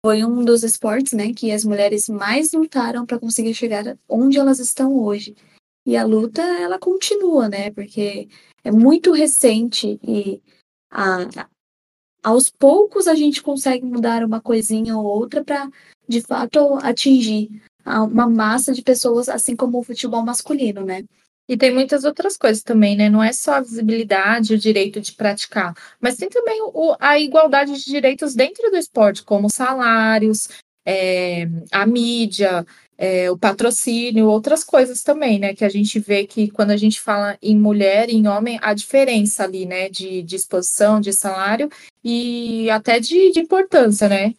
foi 0.06 0.24
um 0.24 0.44
dos 0.44 0.63
esportes, 0.63 1.13
né, 1.13 1.34
que 1.34 1.51
as 1.51 1.66
mulheres 1.66 2.08
mais 2.08 2.54
lutaram 2.54 3.06
para 3.06 3.20
conseguir 3.20 3.54
chegar 3.54 3.98
onde 4.08 4.38
elas 4.38 4.60
estão 4.60 4.98
hoje. 4.98 5.36
E 5.86 5.96
a 5.96 6.04
luta, 6.04 6.42
ela 6.42 6.77
continua, 6.77 7.48
né? 7.48 7.72
Porque 7.72 8.27
é 8.62 8.70
muito 8.70 9.13
recente 9.13 9.98
e 10.04 10.42
a, 10.92 11.48
aos 12.22 12.50
poucos 12.50 13.08
a 13.08 13.16
gente 13.16 13.42
consegue 13.42 13.86
mudar 13.86 14.22
uma 14.24 14.42
coisinha 14.42 14.98
ou 14.98 15.06
outra 15.06 15.46
para, 15.46 15.70
de 16.08 16.20
fato, 16.20 16.75
atingir 16.84 17.62
uma 17.86 18.27
massa 18.30 18.74
de 18.74 18.82
pessoas, 18.82 19.30
assim 19.30 19.56
como 19.56 19.80
o 19.80 19.84
futebol 19.84 20.25
masculino, 20.25 20.84
né? 20.84 21.06
E 21.48 21.56
tem 21.56 21.74
muitas 21.74 22.04
outras 22.04 22.38
coisas 22.38 22.62
também, 22.62 22.96
né? 22.98 23.10
Não 23.10 23.24
é 23.24 23.32
só 23.32 23.54
a 23.54 23.62
visibilidade, 23.62 24.54
o 24.54 24.58
direito 24.58 25.00
de 25.00 25.13
praticar, 25.13 25.74
mas 26.00 26.18
tem 26.18 26.30
também 26.30 26.62
o, 26.62 26.96
a 27.00 27.18
igualdade 27.20 27.74
de 27.74 27.86
direitos 27.86 28.36
dentro 28.36 28.70
do 28.70 28.77
esporte, 28.77 29.24
como 29.24 29.50
salários, 29.50 30.50
é, 30.86 31.48
a 31.72 31.86
mídia, 31.86 32.66
é, 32.98 33.30
o 33.30 33.38
patrocínio, 33.38 34.27
outras 34.27 34.63
coisas 34.63 35.04
também, 35.04 35.39
né? 35.39 35.54
Que 35.54 35.63
a 35.63 35.70
gente 35.70 36.00
vê 36.00 36.25
que 36.25 36.50
quando 36.50 36.72
a 36.72 36.77
gente 36.77 37.00
fala 37.00 37.38
em 37.42 37.58
mulher 37.58 38.10
e 38.10 38.16
em 38.16 38.27
homem, 38.27 38.60
a 38.62 38.74
diferença 38.74 39.44
ali, 39.44 39.66
né? 39.66 39.89
De, 39.89 40.24
de 40.24 40.36
exposição, 40.36 41.00
de 41.00 41.13
salário 41.13 41.70
e 42.04 42.70
até 42.70 43.00
de, 43.00 43.32
de 43.32 43.39
importância, 43.39 44.10
né? 44.10 44.34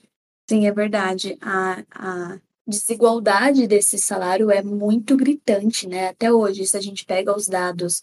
Sim, 0.48 0.66
é 0.66 0.72
verdade. 0.72 1.36
A, 1.40 1.84
a 1.90 2.38
desigualdade 2.68 3.66
desse 3.66 3.98
salário 3.98 4.50
é 4.50 4.62
muito 4.62 5.16
gritante, 5.16 5.88
né? 5.88 6.08
Até 6.08 6.30
hoje, 6.30 6.66
se 6.66 6.76
a 6.76 6.80
gente 6.80 7.06
pega 7.06 7.34
os 7.34 7.48
dados 7.48 8.02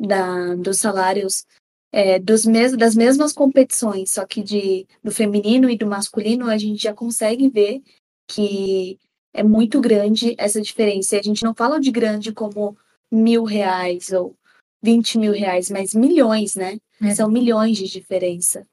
da, 0.00 0.54
dos 0.54 0.78
salários 0.78 1.44
é, 1.92 2.18
dos 2.18 2.46
mes 2.46 2.76
das 2.76 2.94
mesmas 2.94 3.32
competições, 3.32 4.10
só 4.10 4.24
que 4.24 4.42
de, 4.42 4.86
do 5.04 5.10
feminino 5.10 5.68
e 5.68 5.76
do 5.76 5.86
masculino, 5.86 6.48
a 6.48 6.56
gente 6.56 6.82
já 6.82 6.94
consegue 6.94 7.48
ver 7.50 7.82
que 8.26 8.98
é 9.34 9.42
muito 9.42 9.80
grande 9.80 10.34
essa 10.38 10.60
diferença. 10.60 11.16
E 11.16 11.18
a 11.18 11.22
gente 11.22 11.42
não 11.42 11.54
fala 11.54 11.78
de 11.78 11.90
grande 11.90 12.32
como 12.32 12.76
mil 13.12 13.44
reais 13.44 14.10
ou 14.10 14.34
vinte 14.82 15.18
mil 15.18 15.32
reais, 15.32 15.70
mas 15.70 15.92
milhões, 15.92 16.54
né? 16.54 16.78
É. 17.02 17.14
São 17.14 17.30
milhões 17.30 17.76
de 17.76 17.88
diferença. 17.88 18.66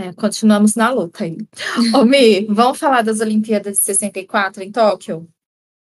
É, 0.00 0.14
continuamos 0.14 0.74
na 0.74 0.90
luta 0.90 1.24
aí. 1.24 1.36
Ô, 1.94 2.06
Mi, 2.06 2.46
vamos 2.46 2.78
falar 2.78 3.02
das 3.02 3.20
Olimpíadas 3.20 3.78
de 3.78 3.84
64 3.84 4.62
em 4.62 4.72
Tóquio? 4.72 5.28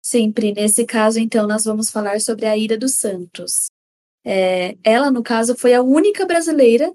Sempre. 0.02 0.54
Nesse 0.54 0.86
caso, 0.86 1.20
então, 1.20 1.46
nós 1.46 1.66
vamos 1.66 1.92
falar 1.92 2.22
sobre 2.22 2.46
a 2.46 2.56
Ira 2.56 2.78
dos 2.78 2.94
Santos. 2.94 3.70
É, 4.26 4.78
ela, 4.82 5.12
no 5.12 5.22
caso, 5.22 5.58
foi 5.58 5.74
a 5.74 5.82
única 5.82 6.26
brasileira 6.26 6.90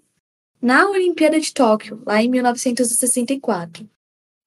na 0.60 0.88
Olimpíada 0.88 1.38
de 1.38 1.52
Tóquio, 1.52 2.02
lá 2.06 2.22
em 2.22 2.30
1964. 2.30 3.86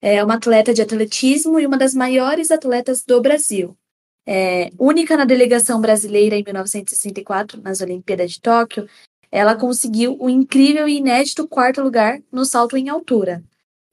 É 0.02 0.24
uma 0.24 0.34
atleta 0.34 0.74
de 0.74 0.82
atletismo 0.82 1.60
e 1.60 1.66
uma 1.66 1.78
das 1.78 1.94
maiores 1.94 2.50
atletas 2.50 3.04
do 3.04 3.20
Brasil. 3.20 3.78
É, 4.26 4.70
única 4.76 5.16
na 5.16 5.24
delegação 5.24 5.80
brasileira 5.80 6.34
em 6.34 6.42
1964, 6.42 7.62
nas 7.62 7.80
Olimpíadas 7.80 8.32
de 8.32 8.40
Tóquio, 8.40 8.88
ela 9.30 9.56
conseguiu 9.56 10.16
o 10.20 10.28
incrível 10.28 10.88
e 10.88 10.96
inédito 10.96 11.48
quarto 11.48 11.82
lugar 11.82 12.20
no 12.30 12.44
salto 12.44 12.76
em 12.76 12.88
altura. 12.88 13.42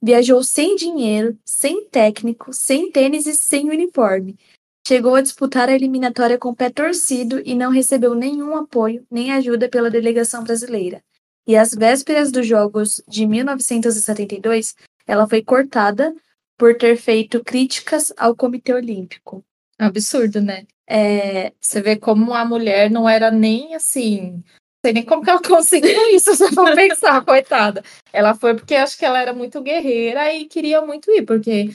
Viajou 0.02 0.42
sem 0.42 0.76
dinheiro, 0.76 1.38
sem 1.44 1.88
técnico, 1.88 2.52
sem 2.52 2.90
tênis 2.90 3.26
e 3.26 3.34
sem 3.34 3.70
uniforme. 3.70 4.38
Chegou 4.86 5.14
a 5.14 5.22
disputar 5.22 5.68
a 5.68 5.74
eliminatória 5.74 6.36
com 6.36 6.50
o 6.50 6.54
pé 6.54 6.68
torcido 6.68 7.40
e 7.44 7.54
não 7.54 7.70
recebeu 7.70 8.14
nenhum 8.14 8.54
apoio 8.54 9.06
nem 9.10 9.32
ajuda 9.32 9.68
pela 9.68 9.90
delegação 9.90 10.44
brasileira. 10.44 11.02
E 11.46 11.56
às 11.56 11.70
vésperas 11.70 12.30
dos 12.30 12.46
Jogos 12.46 13.02
de 13.08 13.26
1972, 13.26 14.74
ela 15.06 15.26
foi 15.26 15.42
cortada 15.42 16.14
por 16.56 16.76
ter 16.76 16.96
feito 16.96 17.42
críticas 17.42 18.12
ao 18.16 18.36
Comitê 18.36 18.74
Olímpico. 18.74 19.44
Absurdo, 19.78 20.40
né? 20.40 20.66
É, 20.86 21.52
você 21.58 21.80
vê 21.80 21.96
como 21.96 22.34
a 22.34 22.44
mulher 22.44 22.90
não 22.90 23.08
era 23.08 23.30
nem 23.30 23.74
assim 23.74 24.42
sei 24.84 24.92
nem 24.92 25.04
como 25.04 25.22
que 25.22 25.30
ela 25.30 25.40
conseguiu 25.42 26.14
isso, 26.14 26.34
se 26.34 26.52
for 26.52 26.74
pensar, 26.74 27.24
coitada. 27.24 27.82
Ela 28.12 28.34
foi 28.34 28.54
porque 28.54 28.74
acho 28.74 28.98
que 28.98 29.04
ela 29.04 29.18
era 29.18 29.32
muito 29.32 29.62
guerreira 29.62 30.32
e 30.34 30.44
queria 30.44 30.82
muito 30.82 31.10
ir, 31.10 31.24
porque 31.24 31.70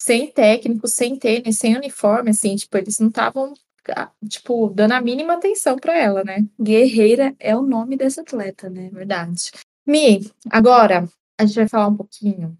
sem 0.00 0.26
técnico, 0.26 0.88
sem 0.88 1.16
tênis, 1.16 1.58
sem 1.58 1.76
uniforme, 1.76 2.30
assim, 2.30 2.56
tipo, 2.56 2.76
eles 2.76 2.98
não 2.98 3.08
estavam, 3.08 3.54
ah, 3.90 4.10
tipo, 4.28 4.70
dando 4.70 4.92
a 4.92 5.00
mínima 5.00 5.34
atenção 5.34 5.76
para 5.76 5.96
ela, 5.96 6.24
né? 6.24 6.44
Guerreira 6.60 7.34
é 7.38 7.56
o 7.56 7.62
nome 7.62 7.96
dessa 7.96 8.22
atleta, 8.22 8.68
né? 8.68 8.90
Verdade. 8.92 9.52
Mi, 9.86 10.28
agora 10.50 11.08
a 11.38 11.46
gente 11.46 11.56
vai 11.56 11.68
falar 11.68 11.88
um 11.88 11.96
pouquinho 11.96 12.58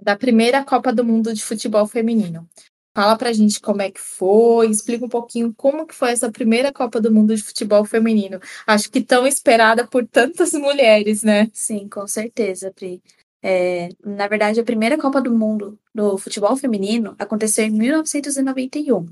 da 0.00 0.16
primeira 0.16 0.64
Copa 0.64 0.92
do 0.92 1.04
Mundo 1.04 1.32
de 1.34 1.44
futebol 1.44 1.86
feminino. 1.86 2.48
Fala 2.96 3.18
pra 3.18 3.32
gente 3.32 3.60
como 3.60 3.82
é 3.82 3.90
que 3.90 4.00
foi, 4.00 4.70
explica 4.70 5.04
um 5.04 5.08
pouquinho 5.08 5.52
como 5.54 5.84
que 5.84 5.94
foi 5.94 6.12
essa 6.12 6.30
primeira 6.30 6.72
Copa 6.72 7.00
do 7.00 7.12
Mundo 7.12 7.34
de 7.34 7.42
futebol 7.42 7.84
feminino. 7.84 8.38
Acho 8.64 8.88
que 8.88 9.02
tão 9.02 9.26
esperada 9.26 9.84
por 9.84 10.06
tantas 10.06 10.52
mulheres, 10.54 11.24
né? 11.24 11.50
Sim, 11.52 11.88
com 11.88 12.06
certeza, 12.06 12.72
Pri. 12.72 13.02
É, 13.42 13.88
na 14.04 14.28
verdade, 14.28 14.60
a 14.60 14.64
primeira 14.64 14.96
Copa 14.96 15.20
do 15.20 15.36
Mundo 15.36 15.76
do 15.92 16.16
futebol 16.16 16.56
feminino 16.56 17.16
aconteceu 17.18 17.64
em 17.64 17.70
1991. 17.70 19.06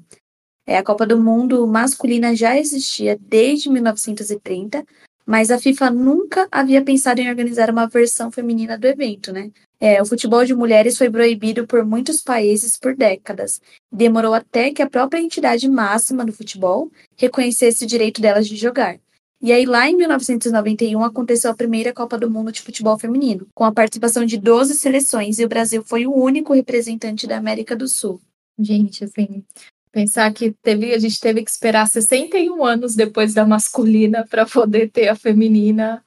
É, 0.64 0.78
a 0.78 0.84
Copa 0.84 1.04
do 1.04 1.18
Mundo 1.18 1.66
masculina 1.66 2.36
já 2.36 2.56
existia 2.56 3.18
desde 3.20 3.68
1930, 3.68 4.86
mas 5.26 5.50
a 5.50 5.58
FIFA 5.58 5.90
nunca 5.90 6.48
havia 6.50 6.82
pensado 6.82 7.20
em 7.20 7.28
organizar 7.28 7.70
uma 7.70 7.86
versão 7.86 8.30
feminina 8.30 8.78
do 8.78 8.86
evento, 8.86 9.32
né? 9.32 9.50
É, 9.80 10.00
o 10.00 10.06
futebol 10.06 10.44
de 10.44 10.54
mulheres 10.54 10.96
foi 10.96 11.10
proibido 11.10 11.66
por 11.66 11.84
muitos 11.84 12.22
países 12.22 12.78
por 12.78 12.94
décadas. 12.94 13.60
Demorou 13.90 14.32
até 14.32 14.72
que 14.72 14.80
a 14.80 14.88
própria 14.88 15.20
entidade 15.20 15.68
máxima 15.68 16.24
do 16.24 16.32
futebol 16.32 16.90
reconhecesse 17.16 17.84
o 17.84 17.86
direito 17.86 18.20
delas 18.20 18.46
de 18.46 18.56
jogar. 18.56 18.98
E 19.40 19.50
aí, 19.50 19.66
lá 19.66 19.90
em 19.90 19.96
1991, 19.96 21.02
aconteceu 21.02 21.50
a 21.50 21.54
primeira 21.54 21.92
Copa 21.92 22.16
do 22.16 22.30
Mundo 22.30 22.52
de 22.52 22.62
Futebol 22.62 22.96
Feminino, 22.96 23.48
com 23.52 23.64
a 23.64 23.72
participação 23.72 24.24
de 24.24 24.38
12 24.38 24.74
seleções, 24.74 25.40
e 25.40 25.44
o 25.44 25.48
Brasil 25.48 25.82
foi 25.82 26.06
o 26.06 26.14
único 26.14 26.52
representante 26.52 27.26
da 27.26 27.38
América 27.38 27.74
do 27.74 27.88
Sul. 27.88 28.20
Gente, 28.56 29.02
assim, 29.02 29.44
pensar 29.92 30.32
que 30.32 30.52
teve, 30.62 30.94
a 30.94 30.98
gente 30.98 31.20
teve 31.20 31.44
que 31.44 31.50
esperar 31.50 31.86
61 31.86 32.64
anos 32.64 32.96
depois 32.96 33.34
da 33.34 33.46
masculina 33.46 34.26
para 34.28 34.46
poder 34.46 34.90
ter 34.90 35.08
a 35.08 35.14
feminina. 35.14 36.02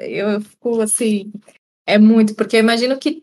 eu, 0.00 0.08
eu 0.08 0.40
fico 0.40 0.80
assim, 0.80 1.30
é 1.86 1.98
muito, 1.98 2.34
porque 2.34 2.56
eu 2.56 2.60
imagino 2.60 2.98
que 2.98 3.22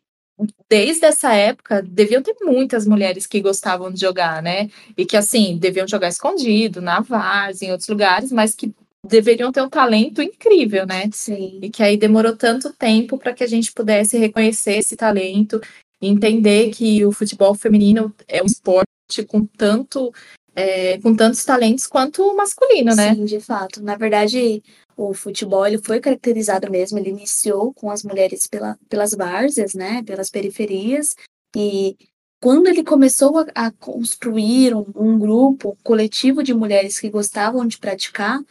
desde 0.70 1.06
essa 1.06 1.34
época 1.34 1.82
deviam 1.82 2.22
ter 2.22 2.36
muitas 2.42 2.88
mulheres 2.88 3.28
que 3.28 3.42
gostavam 3.42 3.92
de 3.92 4.00
jogar, 4.00 4.42
né? 4.42 4.70
E 4.98 5.06
que 5.06 5.18
assim, 5.18 5.58
deviam 5.58 5.88
jogar 5.88 6.08
escondido, 6.08 6.82
na 6.82 7.02
várzea, 7.02 7.68
em 7.68 7.72
outros 7.72 7.90
lugares, 7.90 8.32
mas 8.32 8.56
que 8.56 8.74
deveriam 9.06 9.52
ter 9.52 9.62
um 9.62 9.70
talento 9.70 10.22
incrível, 10.22 10.86
né? 10.86 11.10
Sim. 11.12 11.60
E 11.62 11.70
que 11.70 11.84
aí 11.84 11.98
demorou 11.98 12.38
tanto 12.38 12.72
tempo 12.72 13.18
para 13.18 13.34
que 13.34 13.44
a 13.44 13.48
gente 13.48 13.74
pudesse 13.74 14.18
reconhecer 14.18 14.78
esse 14.78 14.96
talento 14.96 15.60
entender 16.02 16.70
que 16.72 17.06
o 17.06 17.12
futebol 17.12 17.54
feminino 17.54 18.14
é 18.28 18.42
um 18.42 18.46
esporte 18.46 18.88
com 19.26 19.46
tanto 19.46 20.12
é, 20.56 20.98
com 21.00 21.16
tantos 21.16 21.44
talentos 21.46 21.88
quanto 21.88 22.22
o 22.22 22.36
masculino, 22.36 22.94
né? 22.96 23.16
Sim, 23.16 23.26
de 23.26 23.40
fato. 23.40 23.82
Na 23.82 23.96
verdade, 23.96 24.62
o 24.98 25.14
futebol 25.14 25.66
ele 25.66 25.78
foi 25.78 26.02
caracterizado 26.02 26.70
mesmo, 26.70 27.00
ele 27.00 27.10
iniciou 27.10 27.74
com 27.74 27.90
as 27.90 28.04
mulheres 28.04 28.46
pela, 28.46 28.78
pelas 28.90 29.14
várzeas, 29.14 29.74
né, 29.74 30.04
pelas 30.04 30.30
periferias, 30.30 31.16
e 31.56 31.96
quando 32.42 32.68
ele 32.68 32.84
começou 32.84 33.38
a, 33.40 33.46
a 33.68 33.72
construir 33.72 34.76
um, 34.76 34.86
um, 34.96 35.18
grupo, 35.18 35.70
um 35.70 35.84
coletivo 35.84 36.44
de 36.44 36.54
mulheres 36.54 37.00
que 37.00 37.10
gostavam 37.10 37.66
de 37.66 37.78
praticar, 37.78 38.42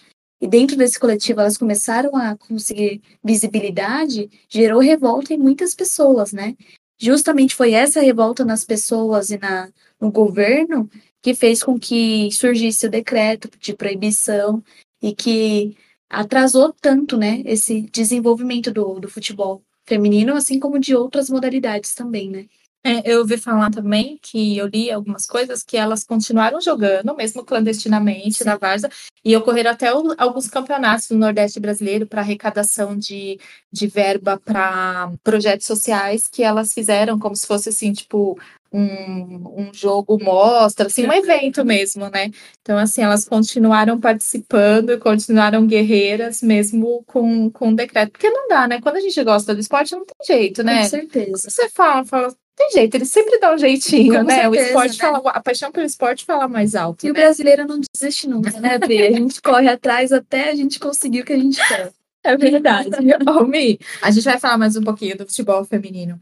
e 0.40 0.46
dentro 0.46 0.76
desse 0.76 0.98
coletivo 0.98 1.40
elas 1.40 1.58
começaram 1.58 2.16
a 2.16 2.36
conseguir 2.36 3.02
visibilidade, 3.22 4.30
gerou 4.48 4.80
revolta 4.80 5.34
em 5.34 5.38
muitas 5.38 5.74
pessoas, 5.74 6.32
né? 6.32 6.54
Justamente 7.00 7.54
foi 7.54 7.72
essa 7.72 8.00
revolta 8.00 8.44
nas 8.44 8.64
pessoas 8.64 9.30
e 9.30 9.38
na, 9.38 9.70
no 10.00 10.10
governo 10.10 10.90
que 11.22 11.34
fez 11.34 11.62
com 11.62 11.78
que 11.78 12.30
surgisse 12.32 12.86
o 12.86 12.90
decreto 12.90 13.50
de 13.58 13.74
proibição 13.74 14.62
e 15.00 15.14
que 15.14 15.76
atrasou 16.08 16.72
tanto, 16.72 17.16
né, 17.16 17.42
esse 17.44 17.82
desenvolvimento 17.82 18.72
do, 18.72 18.98
do 18.98 19.08
futebol 19.08 19.62
feminino, 19.86 20.34
assim 20.34 20.58
como 20.58 20.78
de 20.78 20.94
outras 20.94 21.30
modalidades 21.30 21.94
também, 21.94 22.30
né? 22.30 22.46
É, 22.84 23.12
eu 23.12 23.20
ouvi 23.20 23.36
falar 23.36 23.70
também 23.70 24.18
que 24.22 24.56
eu 24.56 24.66
li 24.66 24.90
algumas 24.90 25.26
coisas 25.26 25.62
que 25.62 25.76
elas 25.76 26.04
continuaram 26.04 26.60
jogando, 26.60 27.14
mesmo 27.14 27.44
clandestinamente, 27.44 28.38
Sim. 28.38 28.44
na 28.44 28.56
Varsa, 28.56 28.88
e 29.24 29.36
ocorreram 29.36 29.72
até 29.72 29.92
o, 29.92 30.14
alguns 30.16 30.48
campeonatos 30.48 31.10
no 31.10 31.18
Nordeste 31.18 31.58
brasileiro 31.58 32.06
para 32.06 32.20
arrecadação 32.20 32.96
de, 32.96 33.38
de 33.70 33.86
verba 33.88 34.40
para 34.44 35.12
projetos 35.24 35.66
sociais 35.66 36.28
que 36.28 36.42
elas 36.42 36.72
fizeram, 36.72 37.18
como 37.18 37.34
se 37.34 37.46
fosse 37.46 37.68
assim, 37.68 37.92
tipo, 37.92 38.38
um, 38.72 39.62
um 39.62 39.74
jogo 39.74 40.18
mostra, 40.22 40.86
assim, 40.86 41.06
um 41.06 41.12
evento 41.12 41.64
mesmo, 41.64 42.08
né? 42.10 42.30
Então, 42.60 42.78
assim, 42.78 43.02
elas 43.02 43.24
continuaram 43.24 43.98
participando 43.98 44.90
e 44.90 44.98
continuaram 44.98 45.66
guerreiras 45.66 46.42
mesmo 46.42 47.02
com, 47.06 47.50
com 47.50 47.70
o 47.70 47.76
decreto. 47.76 48.12
Porque 48.12 48.30
não 48.30 48.46
dá, 48.48 48.68
né? 48.68 48.80
Quando 48.80 48.96
a 48.96 49.00
gente 49.00 49.22
gosta 49.24 49.54
do 49.54 49.60
esporte, 49.60 49.94
não 49.94 50.04
tem 50.04 50.36
jeito, 50.36 50.62
né? 50.62 50.82
Com 50.82 50.88
certeza. 50.88 51.50
Você 51.50 51.68
fala, 51.70 52.04
fala, 52.04 52.34
tem 52.58 52.72
jeito, 52.72 52.96
ele 52.96 53.04
sempre 53.04 53.38
dá 53.38 53.54
um 53.54 53.58
jeitinho, 53.58 54.14
Com 54.14 54.24
né? 54.24 54.42
Certeza, 54.42 54.50
o 54.50 54.66
esporte 54.66 54.98
né? 54.98 54.98
fala, 54.98 55.30
a 55.30 55.40
paixão 55.40 55.70
pelo 55.70 55.86
esporte 55.86 56.24
fala 56.24 56.48
mais 56.48 56.74
alto. 56.74 57.04
E 57.04 57.06
né? 57.06 57.12
o 57.12 57.14
brasileiro 57.14 57.66
não 57.66 57.80
desiste 57.80 58.28
nunca, 58.28 58.60
né, 58.60 58.78
Pri? 58.78 59.06
A 59.06 59.12
gente 59.12 59.40
corre 59.42 59.68
atrás 59.68 60.12
até 60.12 60.50
a 60.50 60.54
gente 60.54 60.80
conseguir 60.80 61.20
o 61.20 61.24
que 61.24 61.32
a 61.32 61.38
gente 61.38 61.56
quer. 61.68 61.92
É 62.24 62.36
verdade. 62.36 62.90
Ô, 63.26 63.44
Mi, 63.44 63.78
a 64.02 64.10
gente 64.10 64.24
vai 64.24 64.38
falar 64.40 64.58
mais 64.58 64.76
um 64.76 64.82
pouquinho 64.82 65.16
do 65.16 65.24
futebol 65.24 65.64
feminino 65.64 66.20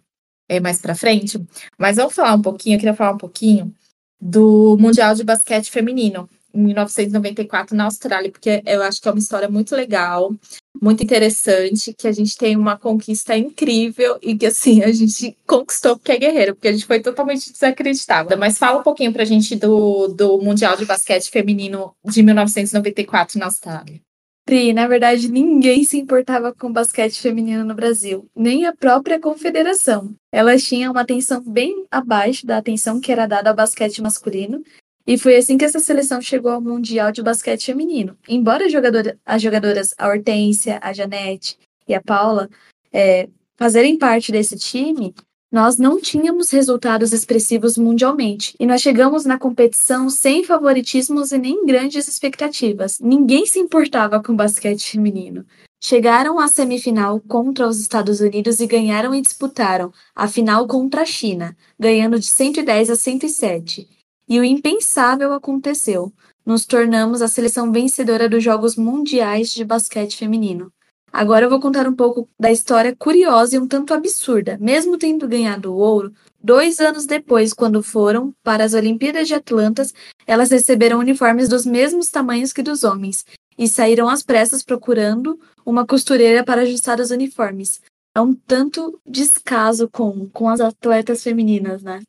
é, 0.49 0.61
mais 0.61 0.81
para 0.81 0.95
frente, 0.95 1.43
mas 1.79 1.97
vamos 1.97 2.15
falar 2.15 2.35
um 2.35 2.43
pouquinho, 2.43 2.77
eu 2.77 2.79
queria 2.79 2.95
falar 2.95 3.13
um 3.13 3.19
pouquinho 3.19 3.75
do 4.21 4.77
Mundial 4.79 5.15
de 5.15 5.25
Basquete 5.25 5.71
Feminino, 5.71 6.29
em 6.46 6.46
1994 6.57 7.77
na 7.77 7.85
Austrália, 7.85 8.31
porque 8.31 8.63
eu 8.67 8.83
acho 8.83 9.01
que 9.01 9.09
é 9.09 9.11
uma 9.11 9.19
história 9.19 9.49
muito 9.49 9.75
legal, 9.75 10.35
muito 10.81 11.03
interessante, 11.03 11.95
que 11.97 12.09
a 12.09 12.13
gente 12.13 12.37
tem 12.37 12.57
uma 12.57 12.79
conquista 12.79 13.37
incrível 13.37 14.19
e 14.23 14.37
que 14.37 14.47
assim 14.47 14.83
a 14.83 14.93
gente 14.93 15.37
conquistou 15.47 15.97
porque 15.97 16.13
é 16.13 16.19
guerreiro, 16.19 16.55
porque 16.55 16.69
a 16.69 16.73
gente 16.73 16.87
foi 16.87 17.01
totalmente 17.01 17.53
desacreditada. 17.53 18.37
Mas 18.37 18.59
fala 18.59 18.81
um 18.81 18.83
pouquinho 18.83 19.13
pra 19.13 19.25
gente 19.25 19.57
do, 19.57 20.09
do 20.09 20.39
Mundial 20.39 20.77
de 20.77 20.85
Basquete 20.85 21.31
Feminino 21.31 21.93
de 22.05 22.23
1994 22.23 23.39
na 23.39 23.47
Austrália. 23.47 24.01
Pri, 24.47 24.73
na 24.73 24.87
verdade, 24.87 25.29
ninguém 25.29 25.83
se 25.83 25.99
importava 25.99 26.55
com 26.55 26.73
basquete 26.73 27.21
feminino 27.21 27.65
no 27.65 27.75
Brasil, 27.75 28.31
nem 28.35 28.65
a 28.65 28.73
própria 28.73 29.19
confederação. 29.19 30.15
Elas 30.31 30.63
tinham 30.63 30.93
uma 30.93 31.01
atenção 31.01 31.43
bem 31.45 31.85
abaixo 31.91 32.47
da 32.47 32.59
atenção 32.59 33.01
que 33.01 33.11
era 33.11 33.27
dada 33.27 33.51
ao 33.51 33.57
basquete 33.57 34.01
masculino, 34.01 34.63
e 35.07 35.17
foi 35.17 35.37
assim 35.37 35.57
que 35.57 35.65
essa 35.65 35.79
seleção 35.79 36.21
chegou 36.21 36.51
ao 36.51 36.61
Mundial 36.61 37.13
de 37.13 37.23
Basquete 37.23 37.67
Feminino. 37.67 38.17
Embora 38.29 38.67
as 38.67 39.41
jogadoras 39.43 39.95
a 39.97 40.09
Hortência, 40.09 40.81
a 40.83 40.93
Janete 40.93 41.57
e 41.87 41.95
a 41.95 42.03
Paula 42.03 42.51
é, 42.93 43.29
fazerem 43.57 43.97
parte 43.97 44.33
desse 44.33 44.57
time, 44.57 45.15
nós 45.51 45.79
não 45.79 46.01
tínhamos 46.01 46.51
resultados 46.51 47.13
expressivos 47.13 47.79
mundialmente 47.79 48.55
e 48.59 48.67
nós 48.67 48.83
chegamos 48.83 49.25
na 49.25 49.39
competição 49.39 50.11
sem 50.11 50.43
favoritismos 50.43 51.31
e 51.31 51.39
nem 51.39 51.65
grandes 51.65 52.09
expectativas. 52.09 52.99
Ninguém 53.01 53.47
se 53.47 53.61
importava 53.61 54.21
com 54.21 54.35
basquete 54.35 54.91
feminino. 54.91 55.47
Chegaram 55.81 56.41
à 56.41 56.49
semifinal 56.49 57.21
contra 57.21 57.69
os 57.69 57.81
Estados 57.81 58.21
Unidos 58.21 58.59
e 58.59 58.67
ganharam 58.67 59.15
e 59.15 59.21
disputaram 59.21 59.93
a 60.17 60.27
final 60.27 60.67
contra 60.67 61.03
a 61.03 61.07
China, 61.07 61.57
ganhando 61.79 62.19
de 62.19 62.27
110 62.27 62.91
a 62.91 62.97
107. 62.97 63.89
E 64.29 64.41
o 64.41 64.45
impensável 64.45 65.33
aconteceu. 65.33 66.13
Nos 66.45 66.67
tornamos 66.67 67.23
a 67.23 67.29
seleção 67.29 67.71
vencedora 67.71 68.29
dos 68.29 68.43
Jogos 68.43 68.77
Mundiais 68.77 69.51
de 69.51 69.65
Basquete 69.65 70.17
Feminino. 70.17 70.73
Agora 71.13 71.47
eu 71.47 71.51
vou 71.51 71.61
contar 71.61 71.89
um 71.89 71.95
pouco 71.95 72.29
da 72.39 72.51
história 72.51 72.95
curiosa 72.95 73.57
e 73.57 73.59
um 73.59 73.67
tanto 73.67 73.95
absurda. 73.95 74.59
Mesmo 74.61 74.99
tendo 74.99 75.29
ganhado 75.29 75.73
o 75.73 75.77
ouro, 75.77 76.13
dois 76.43 76.81
anos 76.81 77.07
depois, 77.07 77.55
quando 77.55 77.83
foram 77.83 78.35
para 78.43 78.65
as 78.65 78.75
Olimpíadas 78.75 79.29
de 79.29 79.35
Atlantas, 79.35 79.95
elas 80.27 80.51
receberam 80.51 80.99
uniformes 80.99 81.49
dos 81.49 81.65
mesmos 81.65 82.11
tamanhos 82.11 82.53
que 82.53 82.63
dos 82.63 82.85
homens 82.85 83.25
e 83.57 83.67
saíram 83.67 84.09
às 84.09 84.23
pressas 84.23 84.63
procurando 84.63 85.39
uma 85.65 85.87
costureira 85.87 86.45
para 86.45 86.63
ajustar 86.63 87.01
os 87.01 87.11
uniformes. 87.11 87.81
É 88.15 88.21
um 88.21 88.35
tanto 88.35 89.01
descaso 89.07 89.89
com, 89.89 90.29
com 90.31 90.49
as 90.49 90.61
atletas 90.61 91.23
femininas, 91.23 91.83
né? 91.83 92.03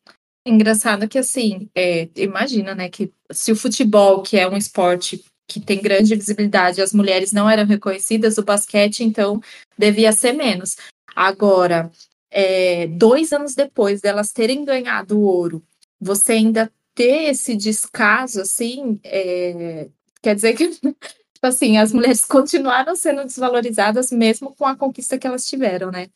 Engraçado 0.48 1.08
que, 1.10 1.18
assim, 1.18 1.70
é, 1.76 2.08
imagina, 2.16 2.74
né, 2.74 2.90
que 2.90 3.12
se 3.32 3.52
o 3.52 3.56
futebol, 3.56 4.22
que 4.24 4.38
é 4.38 4.48
um 4.48 4.56
esporte 4.56 5.24
que 5.46 5.60
tem 5.60 5.82
grande 5.82 6.16
visibilidade, 6.16 6.82
as 6.82 6.94
mulheres 6.94 7.34
não 7.34 7.50
eram 7.50 7.66
reconhecidas, 7.66 8.38
o 8.38 8.44
basquete, 8.44 9.04
então, 9.04 9.42
devia 9.78 10.12
ser 10.14 10.34
menos. 10.34 10.78
Agora, 11.16 11.92
é, 12.32 12.88
dois 12.88 13.34
anos 13.34 13.56
depois 13.56 14.00
delas 14.00 14.32
terem 14.32 14.64
ganhado 14.64 15.18
o 15.18 15.24
ouro, 15.24 15.64
você 16.00 16.34
ainda 16.34 16.72
ter 16.96 17.30
esse 17.30 17.56
descaso, 17.56 18.42
assim, 18.42 19.00
é, 19.04 19.90
quer 20.22 20.34
dizer 20.34 20.56
que, 20.56 20.70
tipo 20.80 20.96
assim, 21.44 21.78
as 21.78 21.92
mulheres 21.92 22.24
continuaram 22.24 22.96
sendo 22.96 23.24
desvalorizadas 23.24 24.12
mesmo 24.12 24.56
com 24.56 24.66
a 24.66 24.76
conquista 24.76 25.18
que 25.18 25.28
elas 25.28 25.46
tiveram, 25.46 25.92
né? 25.92 26.08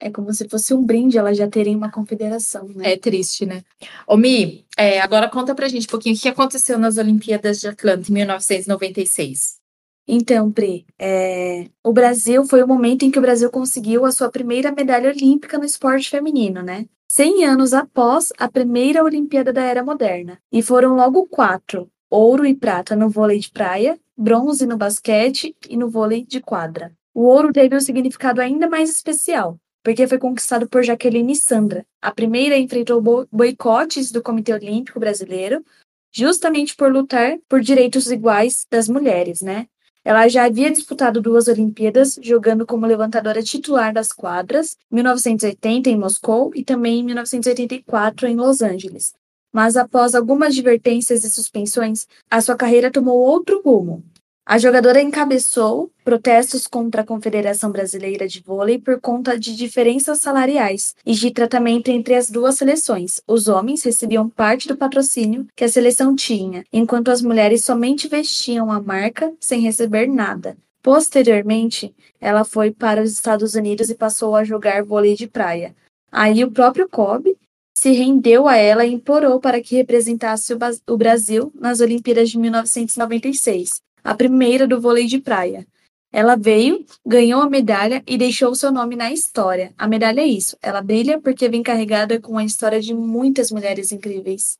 É 0.00 0.10
como 0.10 0.32
se 0.32 0.48
fosse 0.48 0.74
um 0.74 0.84
brinde 0.84 1.16
elas 1.16 1.36
já 1.36 1.48
terem 1.48 1.76
uma 1.76 1.90
confederação, 1.90 2.68
né? 2.68 2.92
É 2.92 2.96
triste, 2.96 3.46
né? 3.46 3.62
Ô 4.06 4.16
Mi, 4.16 4.66
é, 4.76 5.00
agora 5.00 5.28
conta 5.28 5.54
pra 5.54 5.68
gente 5.68 5.86
um 5.86 5.90
pouquinho 5.90 6.14
o 6.14 6.18
que 6.18 6.28
aconteceu 6.28 6.78
nas 6.78 6.98
Olimpíadas 6.98 7.60
de 7.60 7.68
Atlanta 7.68 8.10
em 8.10 8.14
1996. 8.14 9.62
Então, 10.06 10.52
Pri, 10.52 10.84
é, 10.98 11.68
o 11.82 11.92
Brasil 11.92 12.44
foi 12.44 12.62
o 12.62 12.68
momento 12.68 13.04
em 13.04 13.10
que 13.10 13.18
o 13.18 13.22
Brasil 13.22 13.50
conseguiu 13.50 14.04
a 14.04 14.12
sua 14.12 14.30
primeira 14.30 14.70
medalha 14.70 15.10
olímpica 15.10 15.56
no 15.56 15.64
esporte 15.64 16.10
feminino, 16.10 16.62
né? 16.62 16.86
100 17.08 17.44
anos 17.46 17.72
após 17.72 18.32
a 18.38 18.48
primeira 18.48 19.02
Olimpíada 19.02 19.52
da 19.52 19.62
Era 19.62 19.84
Moderna. 19.84 20.38
E 20.52 20.60
foram 20.62 20.96
logo 20.96 21.26
quatro: 21.26 21.88
ouro 22.10 22.44
e 22.44 22.54
prata 22.54 22.94
no 22.94 23.08
vôlei 23.08 23.38
de 23.38 23.50
praia, 23.50 23.98
bronze 24.16 24.66
no 24.66 24.76
basquete 24.76 25.56
e 25.70 25.76
no 25.76 25.88
vôlei 25.88 26.24
de 26.24 26.40
quadra. 26.40 26.92
O 27.14 27.22
ouro 27.22 27.52
teve 27.52 27.76
um 27.76 27.80
significado 27.80 28.40
ainda 28.40 28.68
mais 28.68 28.90
especial, 28.90 29.58
porque 29.84 30.08
foi 30.08 30.18
conquistado 30.18 30.66
por 30.66 30.82
Jaqueline 30.82 31.36
Sandra. 31.36 31.86
A 32.00 32.10
primeira 32.10 32.56
enfrentou 32.56 33.02
boicotes 33.30 34.10
do 34.10 34.22
Comitê 34.22 34.54
Olímpico 34.54 34.98
Brasileiro, 34.98 35.62
justamente 36.10 36.74
por 36.74 36.90
lutar 36.90 37.36
por 37.46 37.60
direitos 37.60 38.10
iguais 38.10 38.66
das 38.70 38.88
mulheres, 38.88 39.42
né? 39.42 39.66
Ela 40.02 40.26
já 40.28 40.44
havia 40.44 40.70
disputado 40.70 41.20
duas 41.20 41.48
Olimpíadas, 41.48 42.18
jogando 42.22 42.66
como 42.66 42.86
levantadora 42.86 43.42
titular 43.42 43.92
das 43.92 44.10
quadras, 44.10 44.76
1980 44.90 45.90
em 45.90 45.98
Moscou 45.98 46.50
e 46.54 46.64
também 46.64 47.00
em 47.00 47.04
1984 47.04 48.26
em 48.26 48.36
Los 48.36 48.62
Angeles. 48.62 49.14
Mas 49.52 49.76
após 49.76 50.14
algumas 50.14 50.48
advertências 50.48 51.24
e 51.24 51.30
suspensões, 51.30 52.06
a 52.30 52.40
sua 52.40 52.56
carreira 52.56 52.90
tomou 52.90 53.18
outro 53.18 53.62
rumo. 53.62 54.02
A 54.46 54.58
jogadora 54.58 55.00
encabeçou 55.00 55.90
protestos 56.04 56.66
contra 56.66 57.00
a 57.00 57.06
Confederação 57.06 57.72
Brasileira 57.72 58.28
de 58.28 58.42
Vôlei 58.42 58.78
por 58.78 59.00
conta 59.00 59.38
de 59.38 59.56
diferenças 59.56 60.18
salariais 60.18 60.94
e 61.06 61.14
de 61.14 61.30
tratamento 61.30 61.88
entre 61.88 62.14
as 62.14 62.28
duas 62.28 62.56
seleções. 62.56 63.22
Os 63.26 63.48
homens 63.48 63.82
recebiam 63.82 64.28
parte 64.28 64.68
do 64.68 64.76
patrocínio 64.76 65.46
que 65.56 65.64
a 65.64 65.68
seleção 65.68 66.14
tinha, 66.14 66.62
enquanto 66.70 67.10
as 67.10 67.22
mulheres 67.22 67.64
somente 67.64 68.06
vestiam 68.06 68.70
a 68.70 68.82
marca 68.82 69.32
sem 69.40 69.62
receber 69.62 70.06
nada. 70.06 70.58
Posteriormente, 70.82 71.94
ela 72.20 72.44
foi 72.44 72.70
para 72.70 73.02
os 73.02 73.12
Estados 73.12 73.54
Unidos 73.54 73.88
e 73.88 73.94
passou 73.94 74.36
a 74.36 74.44
jogar 74.44 74.84
vôlei 74.84 75.14
de 75.14 75.26
praia. 75.26 75.74
Aí 76.12 76.44
o 76.44 76.50
próprio 76.50 76.86
Kobe 76.86 77.34
se 77.74 77.92
rendeu 77.92 78.46
a 78.46 78.58
ela 78.58 78.84
e 78.84 78.92
implorou 78.92 79.40
para 79.40 79.62
que 79.62 79.74
representasse 79.74 80.52
o 80.86 80.96
Brasil 80.98 81.50
nas 81.54 81.80
Olimpíadas 81.80 82.28
de 82.28 82.38
1996 82.38 83.82
a 84.04 84.14
primeira 84.14 84.68
do 84.68 84.80
vôlei 84.80 85.06
de 85.06 85.18
praia. 85.18 85.66
Ela 86.12 86.36
veio, 86.36 86.86
ganhou 87.04 87.42
a 87.42 87.50
medalha 87.50 88.00
e 88.06 88.16
deixou 88.16 88.54
seu 88.54 88.70
nome 88.70 88.94
na 88.94 89.10
história. 89.10 89.74
A 89.76 89.88
medalha 89.88 90.20
é 90.20 90.26
isso, 90.26 90.56
ela 90.62 90.80
brilha 90.80 91.20
porque 91.20 91.48
vem 91.48 91.62
carregada 91.62 92.20
com 92.20 92.38
a 92.38 92.44
história 92.44 92.80
de 92.80 92.94
muitas 92.94 93.50
mulheres 93.50 93.90
incríveis. 93.90 94.56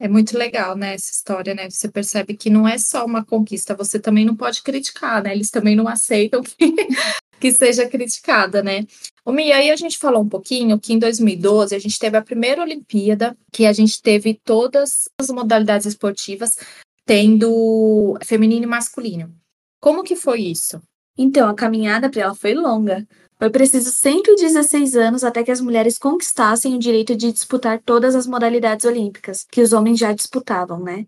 É 0.00 0.08
muito 0.08 0.36
legal, 0.36 0.76
né, 0.76 0.94
essa 0.94 1.12
história, 1.12 1.54
né? 1.54 1.70
Você 1.70 1.88
percebe 1.88 2.34
que 2.36 2.50
não 2.50 2.66
é 2.66 2.78
só 2.78 3.04
uma 3.04 3.24
conquista, 3.24 3.76
você 3.76 3.98
também 3.98 4.24
não 4.24 4.34
pode 4.34 4.62
criticar, 4.62 5.22
né? 5.22 5.32
Eles 5.32 5.50
também 5.50 5.76
não 5.76 5.86
aceitam 5.86 6.42
que, 6.42 6.56
que 7.38 7.52
seja 7.52 7.88
criticada, 7.88 8.62
né? 8.62 8.86
E 9.26 9.52
aí 9.52 9.70
a 9.70 9.76
gente 9.76 9.98
falou 9.98 10.22
um 10.22 10.28
pouquinho 10.28 10.80
que 10.80 10.92
em 10.92 10.98
2012 10.98 11.74
a 11.74 11.78
gente 11.78 11.98
teve 11.98 12.16
a 12.16 12.22
primeira 12.22 12.62
Olimpíada, 12.62 13.36
que 13.52 13.66
a 13.66 13.72
gente 13.72 14.02
teve 14.02 14.40
todas 14.42 15.08
as 15.20 15.28
modalidades 15.28 15.86
esportivas, 15.86 16.56
tendo 17.04 18.16
feminino 18.24 18.64
e 18.64 18.68
masculino. 18.68 19.34
Como 19.80 20.02
que 20.02 20.16
foi 20.16 20.40
isso? 20.40 20.80
Então, 21.16 21.48
a 21.48 21.54
caminhada 21.54 22.10
para 22.10 22.22
ela 22.22 22.34
foi 22.34 22.54
longa. 22.54 23.06
Foi 23.38 23.50
preciso 23.50 23.90
116 23.90 24.96
anos 24.96 25.24
até 25.24 25.42
que 25.42 25.50
as 25.50 25.60
mulheres 25.60 25.98
conquistassem 25.98 26.74
o 26.74 26.78
direito 26.78 27.14
de 27.14 27.32
disputar 27.32 27.80
todas 27.82 28.14
as 28.14 28.26
modalidades 28.26 28.84
olímpicas, 28.84 29.44
que 29.50 29.60
os 29.60 29.72
homens 29.72 29.98
já 29.98 30.12
disputavam, 30.12 30.80
né? 30.80 31.06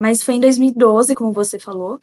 Mas 0.00 0.22
foi 0.22 0.34
em 0.34 0.40
2012, 0.40 1.14
como 1.14 1.32
você 1.32 1.58
falou, 1.58 1.98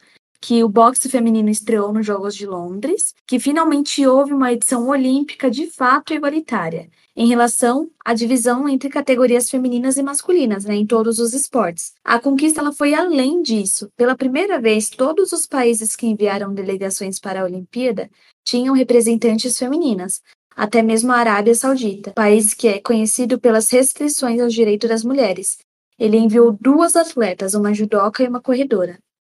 que 0.46 0.62
o 0.62 0.68
boxe 0.68 1.08
feminino 1.08 1.50
estreou 1.50 1.92
nos 1.92 2.06
Jogos 2.06 2.32
de 2.32 2.46
Londres, 2.46 3.12
que 3.26 3.40
finalmente 3.40 4.06
houve 4.06 4.32
uma 4.32 4.52
edição 4.52 4.86
olímpica 4.86 5.50
de 5.50 5.66
fato 5.66 6.14
igualitária 6.14 6.88
em 7.16 7.26
relação 7.26 7.90
à 8.04 8.14
divisão 8.14 8.68
entre 8.68 8.88
categorias 8.88 9.50
femininas 9.50 9.96
e 9.96 10.04
masculinas, 10.04 10.64
né, 10.64 10.76
em 10.76 10.86
todos 10.86 11.18
os 11.18 11.34
esportes. 11.34 11.94
A 12.04 12.20
conquista 12.20 12.60
ela 12.60 12.70
foi 12.70 12.94
além 12.94 13.42
disso. 13.42 13.88
Pela 13.96 14.14
primeira 14.14 14.60
vez, 14.60 14.88
todos 14.88 15.32
os 15.32 15.48
países 15.48 15.96
que 15.96 16.06
enviaram 16.06 16.54
delegações 16.54 17.18
para 17.18 17.40
a 17.40 17.44
Olimpíada 17.44 18.08
tinham 18.44 18.72
representantes 18.72 19.58
femininas, 19.58 20.22
até 20.54 20.80
mesmo 20.80 21.10
a 21.10 21.16
Arábia 21.16 21.56
Saudita, 21.56 22.12
país 22.12 22.54
que 22.54 22.68
é 22.68 22.78
conhecido 22.78 23.40
pelas 23.40 23.68
restrições 23.68 24.40
aos 24.40 24.54
direitos 24.54 24.88
das 24.88 25.02
mulheres. 25.02 25.58
Ele 25.98 26.16
enviou 26.18 26.56
duas 26.60 26.94
atletas, 26.94 27.54
uma 27.54 27.74
judoca 27.74 28.22
e 28.22 28.28
uma 28.28 28.40
corredora. 28.40 28.96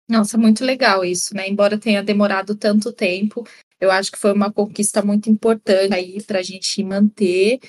Nossa, 0.08 0.38
muito 0.38 0.64
legal 0.64 1.04
isso, 1.04 1.36
né? 1.36 1.50
Embora 1.50 1.78
tenha 1.78 2.02
demorado 2.02 2.56
tanto 2.56 2.94
tempo, 2.94 3.46
eu 3.80 3.92
acho 3.92 4.12
que 4.12 4.18
foi 4.18 4.32
uma 4.34 4.52
conquista 4.52 5.02
muito 5.02 5.30
importante 5.30 5.94
aí 5.94 6.24
para 6.24 6.40
a 6.40 6.44
gente 6.44 6.84
manter 6.84 7.60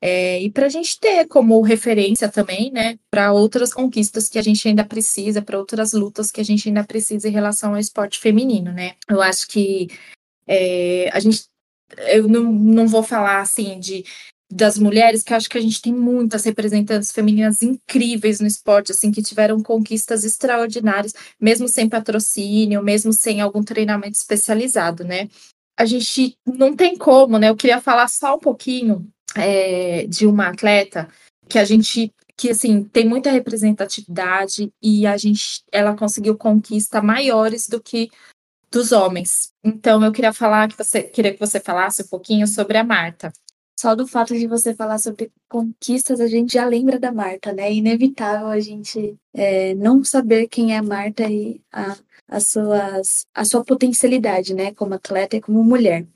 é, 0.00 0.40
e 0.42 0.50
para 0.50 0.66
a 0.66 0.68
gente 0.68 0.98
ter 0.98 1.28
como 1.28 1.60
referência 1.60 2.28
também, 2.28 2.72
né, 2.72 2.98
para 3.08 3.32
outras 3.32 3.72
conquistas 3.72 4.28
que 4.28 4.36
a 4.36 4.42
gente 4.42 4.66
ainda 4.66 4.84
precisa, 4.84 5.40
para 5.40 5.56
outras 5.56 5.92
lutas 5.92 6.32
que 6.32 6.40
a 6.40 6.44
gente 6.44 6.68
ainda 6.68 6.82
precisa 6.82 7.28
em 7.28 7.32
relação 7.32 7.74
ao 7.74 7.78
esporte 7.78 8.18
feminino, 8.18 8.72
né? 8.72 8.96
Eu 9.08 9.22
acho 9.22 9.46
que 9.46 9.88
é, 10.46 11.08
a 11.12 11.20
gente 11.20 11.44
eu 12.08 12.26
não, 12.26 12.44
não 12.52 12.88
vou 12.88 13.02
falar 13.02 13.40
assim 13.40 13.78
de 13.78 14.04
das 14.54 14.76
mulheres, 14.76 15.22
que 15.22 15.32
acho 15.32 15.48
que 15.48 15.56
a 15.56 15.60
gente 15.60 15.80
tem 15.80 15.94
muitas 15.94 16.44
representantes 16.44 17.10
femininas 17.10 17.62
incríveis 17.62 18.38
no 18.38 18.46
esporte, 18.46 18.92
assim, 18.92 19.10
que 19.10 19.22
tiveram 19.22 19.62
conquistas 19.62 20.24
extraordinárias, 20.24 21.14
mesmo 21.40 21.66
sem 21.66 21.88
patrocínio, 21.88 22.82
mesmo 22.82 23.14
sem 23.14 23.40
algum 23.40 23.62
treinamento 23.62 24.18
especializado, 24.18 25.04
né? 25.04 25.30
A 25.74 25.86
gente 25.86 26.36
não 26.46 26.76
tem 26.76 26.98
como, 26.98 27.38
né? 27.38 27.48
Eu 27.48 27.56
queria 27.56 27.80
falar 27.80 28.08
só 28.08 28.36
um 28.36 28.38
pouquinho 28.38 29.08
é, 29.34 30.06
de 30.06 30.26
uma 30.26 30.48
atleta 30.48 31.08
que 31.48 31.58
a 31.58 31.64
gente 31.64 32.12
que 32.36 32.50
assim 32.50 32.84
tem 32.84 33.06
muita 33.06 33.30
representatividade 33.30 34.72
e 34.82 35.06
a 35.06 35.16
gente 35.16 35.62
ela 35.70 35.96
conseguiu 35.96 36.36
conquistas 36.36 37.02
maiores 37.02 37.68
do 37.68 37.80
que 37.80 38.10
dos 38.70 38.92
homens. 38.92 39.52
Então 39.64 40.04
eu 40.04 40.12
queria 40.12 40.32
falar 40.32 40.68
que 40.68 40.76
você 40.76 41.02
queria 41.02 41.32
que 41.32 41.40
você 41.40 41.60
falasse 41.60 42.02
um 42.02 42.08
pouquinho 42.08 42.46
sobre 42.46 42.76
a 42.76 42.84
Marta. 42.84 43.32
Só 43.82 43.96
do 43.96 44.06
fato 44.06 44.32
de 44.38 44.46
você 44.46 44.72
falar 44.72 44.96
sobre 44.98 45.32
conquistas, 45.48 46.20
a 46.20 46.28
gente 46.28 46.52
já 46.52 46.64
lembra 46.64 47.00
da 47.00 47.10
Marta, 47.10 47.52
né? 47.52 47.64
É 47.64 47.74
inevitável 47.74 48.46
a 48.46 48.60
gente 48.60 49.16
é, 49.34 49.74
não 49.74 50.04
saber 50.04 50.46
quem 50.46 50.72
é 50.72 50.76
a 50.76 50.82
Marta 50.84 51.24
e 51.28 51.60
a, 51.72 51.96
as 52.28 52.46
suas, 52.46 53.26
a 53.34 53.44
sua 53.44 53.64
potencialidade, 53.64 54.54
né? 54.54 54.72
Como 54.72 54.94
atleta 54.94 55.36
e 55.36 55.40
como 55.40 55.64
mulher. 55.64 56.06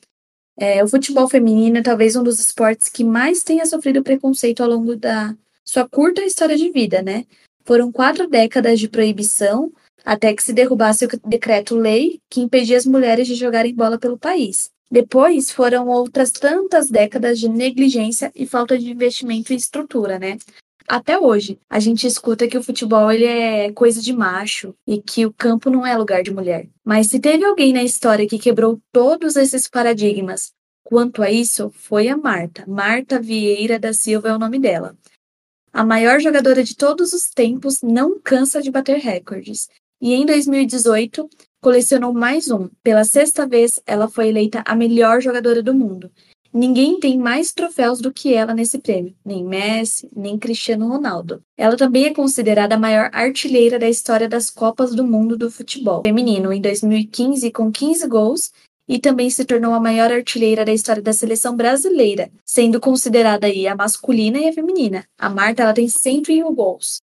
É, 0.57 0.85
o 0.85 0.87
futebol 0.87 1.29
feminino 1.29 1.79
é 1.79 1.83
talvez 1.83 2.15
um 2.15 2.23
dos 2.23 2.39
esportes 2.39 2.89
que 2.89 3.03
mais 3.03 3.43
tenha 3.43 3.67
sofrido 3.67 4.01
preconceito 4.01 4.63
ao 4.63 4.69
longo 4.69 4.95
da 4.95 5.37
sua 5.65 5.89
curta 5.89 6.23
história 6.23 6.57
de 6.57 6.71
vida, 6.71 7.03
né? 7.03 7.25
Foram 7.65 7.91
quatro 7.91 8.29
décadas 8.29 8.79
de 8.79 8.89
proibição 8.89 9.73
até 10.05 10.33
que 10.33 10.43
se 10.45 10.53
derrubasse 10.53 11.05
o 11.05 11.09
decreto-lei 11.29 12.21
que 12.31 12.41
impedia 12.41 12.77
as 12.77 12.87
mulheres 12.87 13.27
de 13.27 13.35
jogarem 13.35 13.75
bola 13.75 13.99
pelo 13.99 14.17
país. 14.17 14.71
Depois 14.91 15.51
foram 15.51 15.89
outras 15.89 16.31
tantas 16.31 16.89
décadas 16.89 17.39
de 17.39 17.49
negligência 17.49 18.31
e 18.35 18.47
falta 18.47 18.79
de 18.79 18.91
investimento 18.91 19.53
em 19.53 19.57
estrutura, 19.57 20.19
né? 20.19 20.39
Até 20.89 21.19
hoje, 21.19 21.59
a 21.69 21.81
gente 21.81 22.07
escuta 22.07 22.47
que 22.47 22.57
o 22.57 22.63
futebol 22.63 23.11
ele 23.11 23.25
é 23.25 23.73
coisa 23.73 24.01
de 24.01 24.13
macho 24.13 24.73
e 24.87 25.03
que 25.03 25.27
o 25.27 25.33
campo 25.33 25.69
não 25.69 25.85
é 25.85 25.97
lugar 25.97 26.23
de 26.23 26.33
mulher. 26.33 26.69
Mas 26.85 27.09
se 27.09 27.19
teve 27.19 27.45
alguém 27.45 27.73
na 27.73 27.83
história 27.83 28.27
que 28.29 28.39
quebrou 28.39 28.81
todos 28.93 29.35
esses 29.35 29.67
paradigmas 29.69 30.53
quanto 30.85 31.21
a 31.21 31.31
isso, 31.31 31.71
foi 31.75 32.07
a 32.09 32.17
Marta. 32.17 32.65
Marta 32.69 33.21
Vieira 33.21 33.81
da 33.81 33.93
Silva 33.93 34.29
é 34.29 34.33
o 34.33 34.39
nome 34.39 34.61
dela. 34.61 34.97
A 35.73 35.85
maior 35.85 36.21
jogadora 36.21 36.63
de 36.63 36.77
todos 36.77 37.13
os 37.13 37.29
tempos 37.29 37.83
não 37.83 38.21
cansa 38.21 38.63
de 38.63 38.71
bater 38.71 38.99
recordes 38.99 39.69
e 40.01 40.15
em 40.15 40.25
2018 40.25 41.29
colecionou 41.61 42.13
mais 42.13 42.51
um. 42.51 42.69
Pela 42.83 43.05
sexta 43.05 43.47
vez, 43.47 43.81
ela 43.87 44.09
foi 44.09 44.29
eleita 44.29 44.63
a 44.67 44.75
melhor 44.75 45.21
jogadora 45.21 45.63
do 45.63 45.75
mundo. 45.75 46.11
Ninguém 46.53 46.99
tem 46.99 47.19
mais 47.19 47.53
troféus 47.53 48.01
do 48.01 48.11
que 48.11 48.33
ela 48.33 48.55
nesse 48.55 48.79
prêmio, 48.79 49.15
nem 49.23 49.45
Messi, 49.45 50.09
nem 50.17 50.39
Cristiano 50.39 50.89
Ronaldo. 50.89 51.43
Ela 51.55 51.77
também 51.77 52.07
é 52.07 52.15
considerada 52.15 52.77
a 52.77 52.79
maior 52.79 53.11
artilheira 53.13 53.79
da 53.79 53.89
história 53.89 54.27
das 54.27 54.49
Copas 54.49 54.95
do 54.95 55.05
Mundo 55.05 55.37
do 55.37 55.51
futebol 55.51 56.03
feminino 56.03 56.51
em 56.53 56.61
2015 56.61 57.51
com 57.51 57.71
15 57.71 58.07
gols 58.09 58.51
e 58.89 58.99
também 58.99 59.29
se 59.29 59.45
tornou 59.45 59.75
a 59.75 59.81
maior 59.81 60.11
artilheira 60.11 60.65
da 60.65 60.73
história 60.73 61.03
da 61.03 61.13
seleção 61.13 61.57
brasileira, 61.57 62.31
sendo 62.45 62.81
considerada 62.81 63.47
aí 63.47 63.67
a 63.67 63.77
masculina 63.77 64.39
e 64.39 64.49
a 64.49 64.53
feminina. 64.53 65.05
A 65.19 65.29
Marta 65.29 65.63
ela 65.63 65.75
tem 65.75 65.89
101 65.89 66.55
gols. 66.55 67.03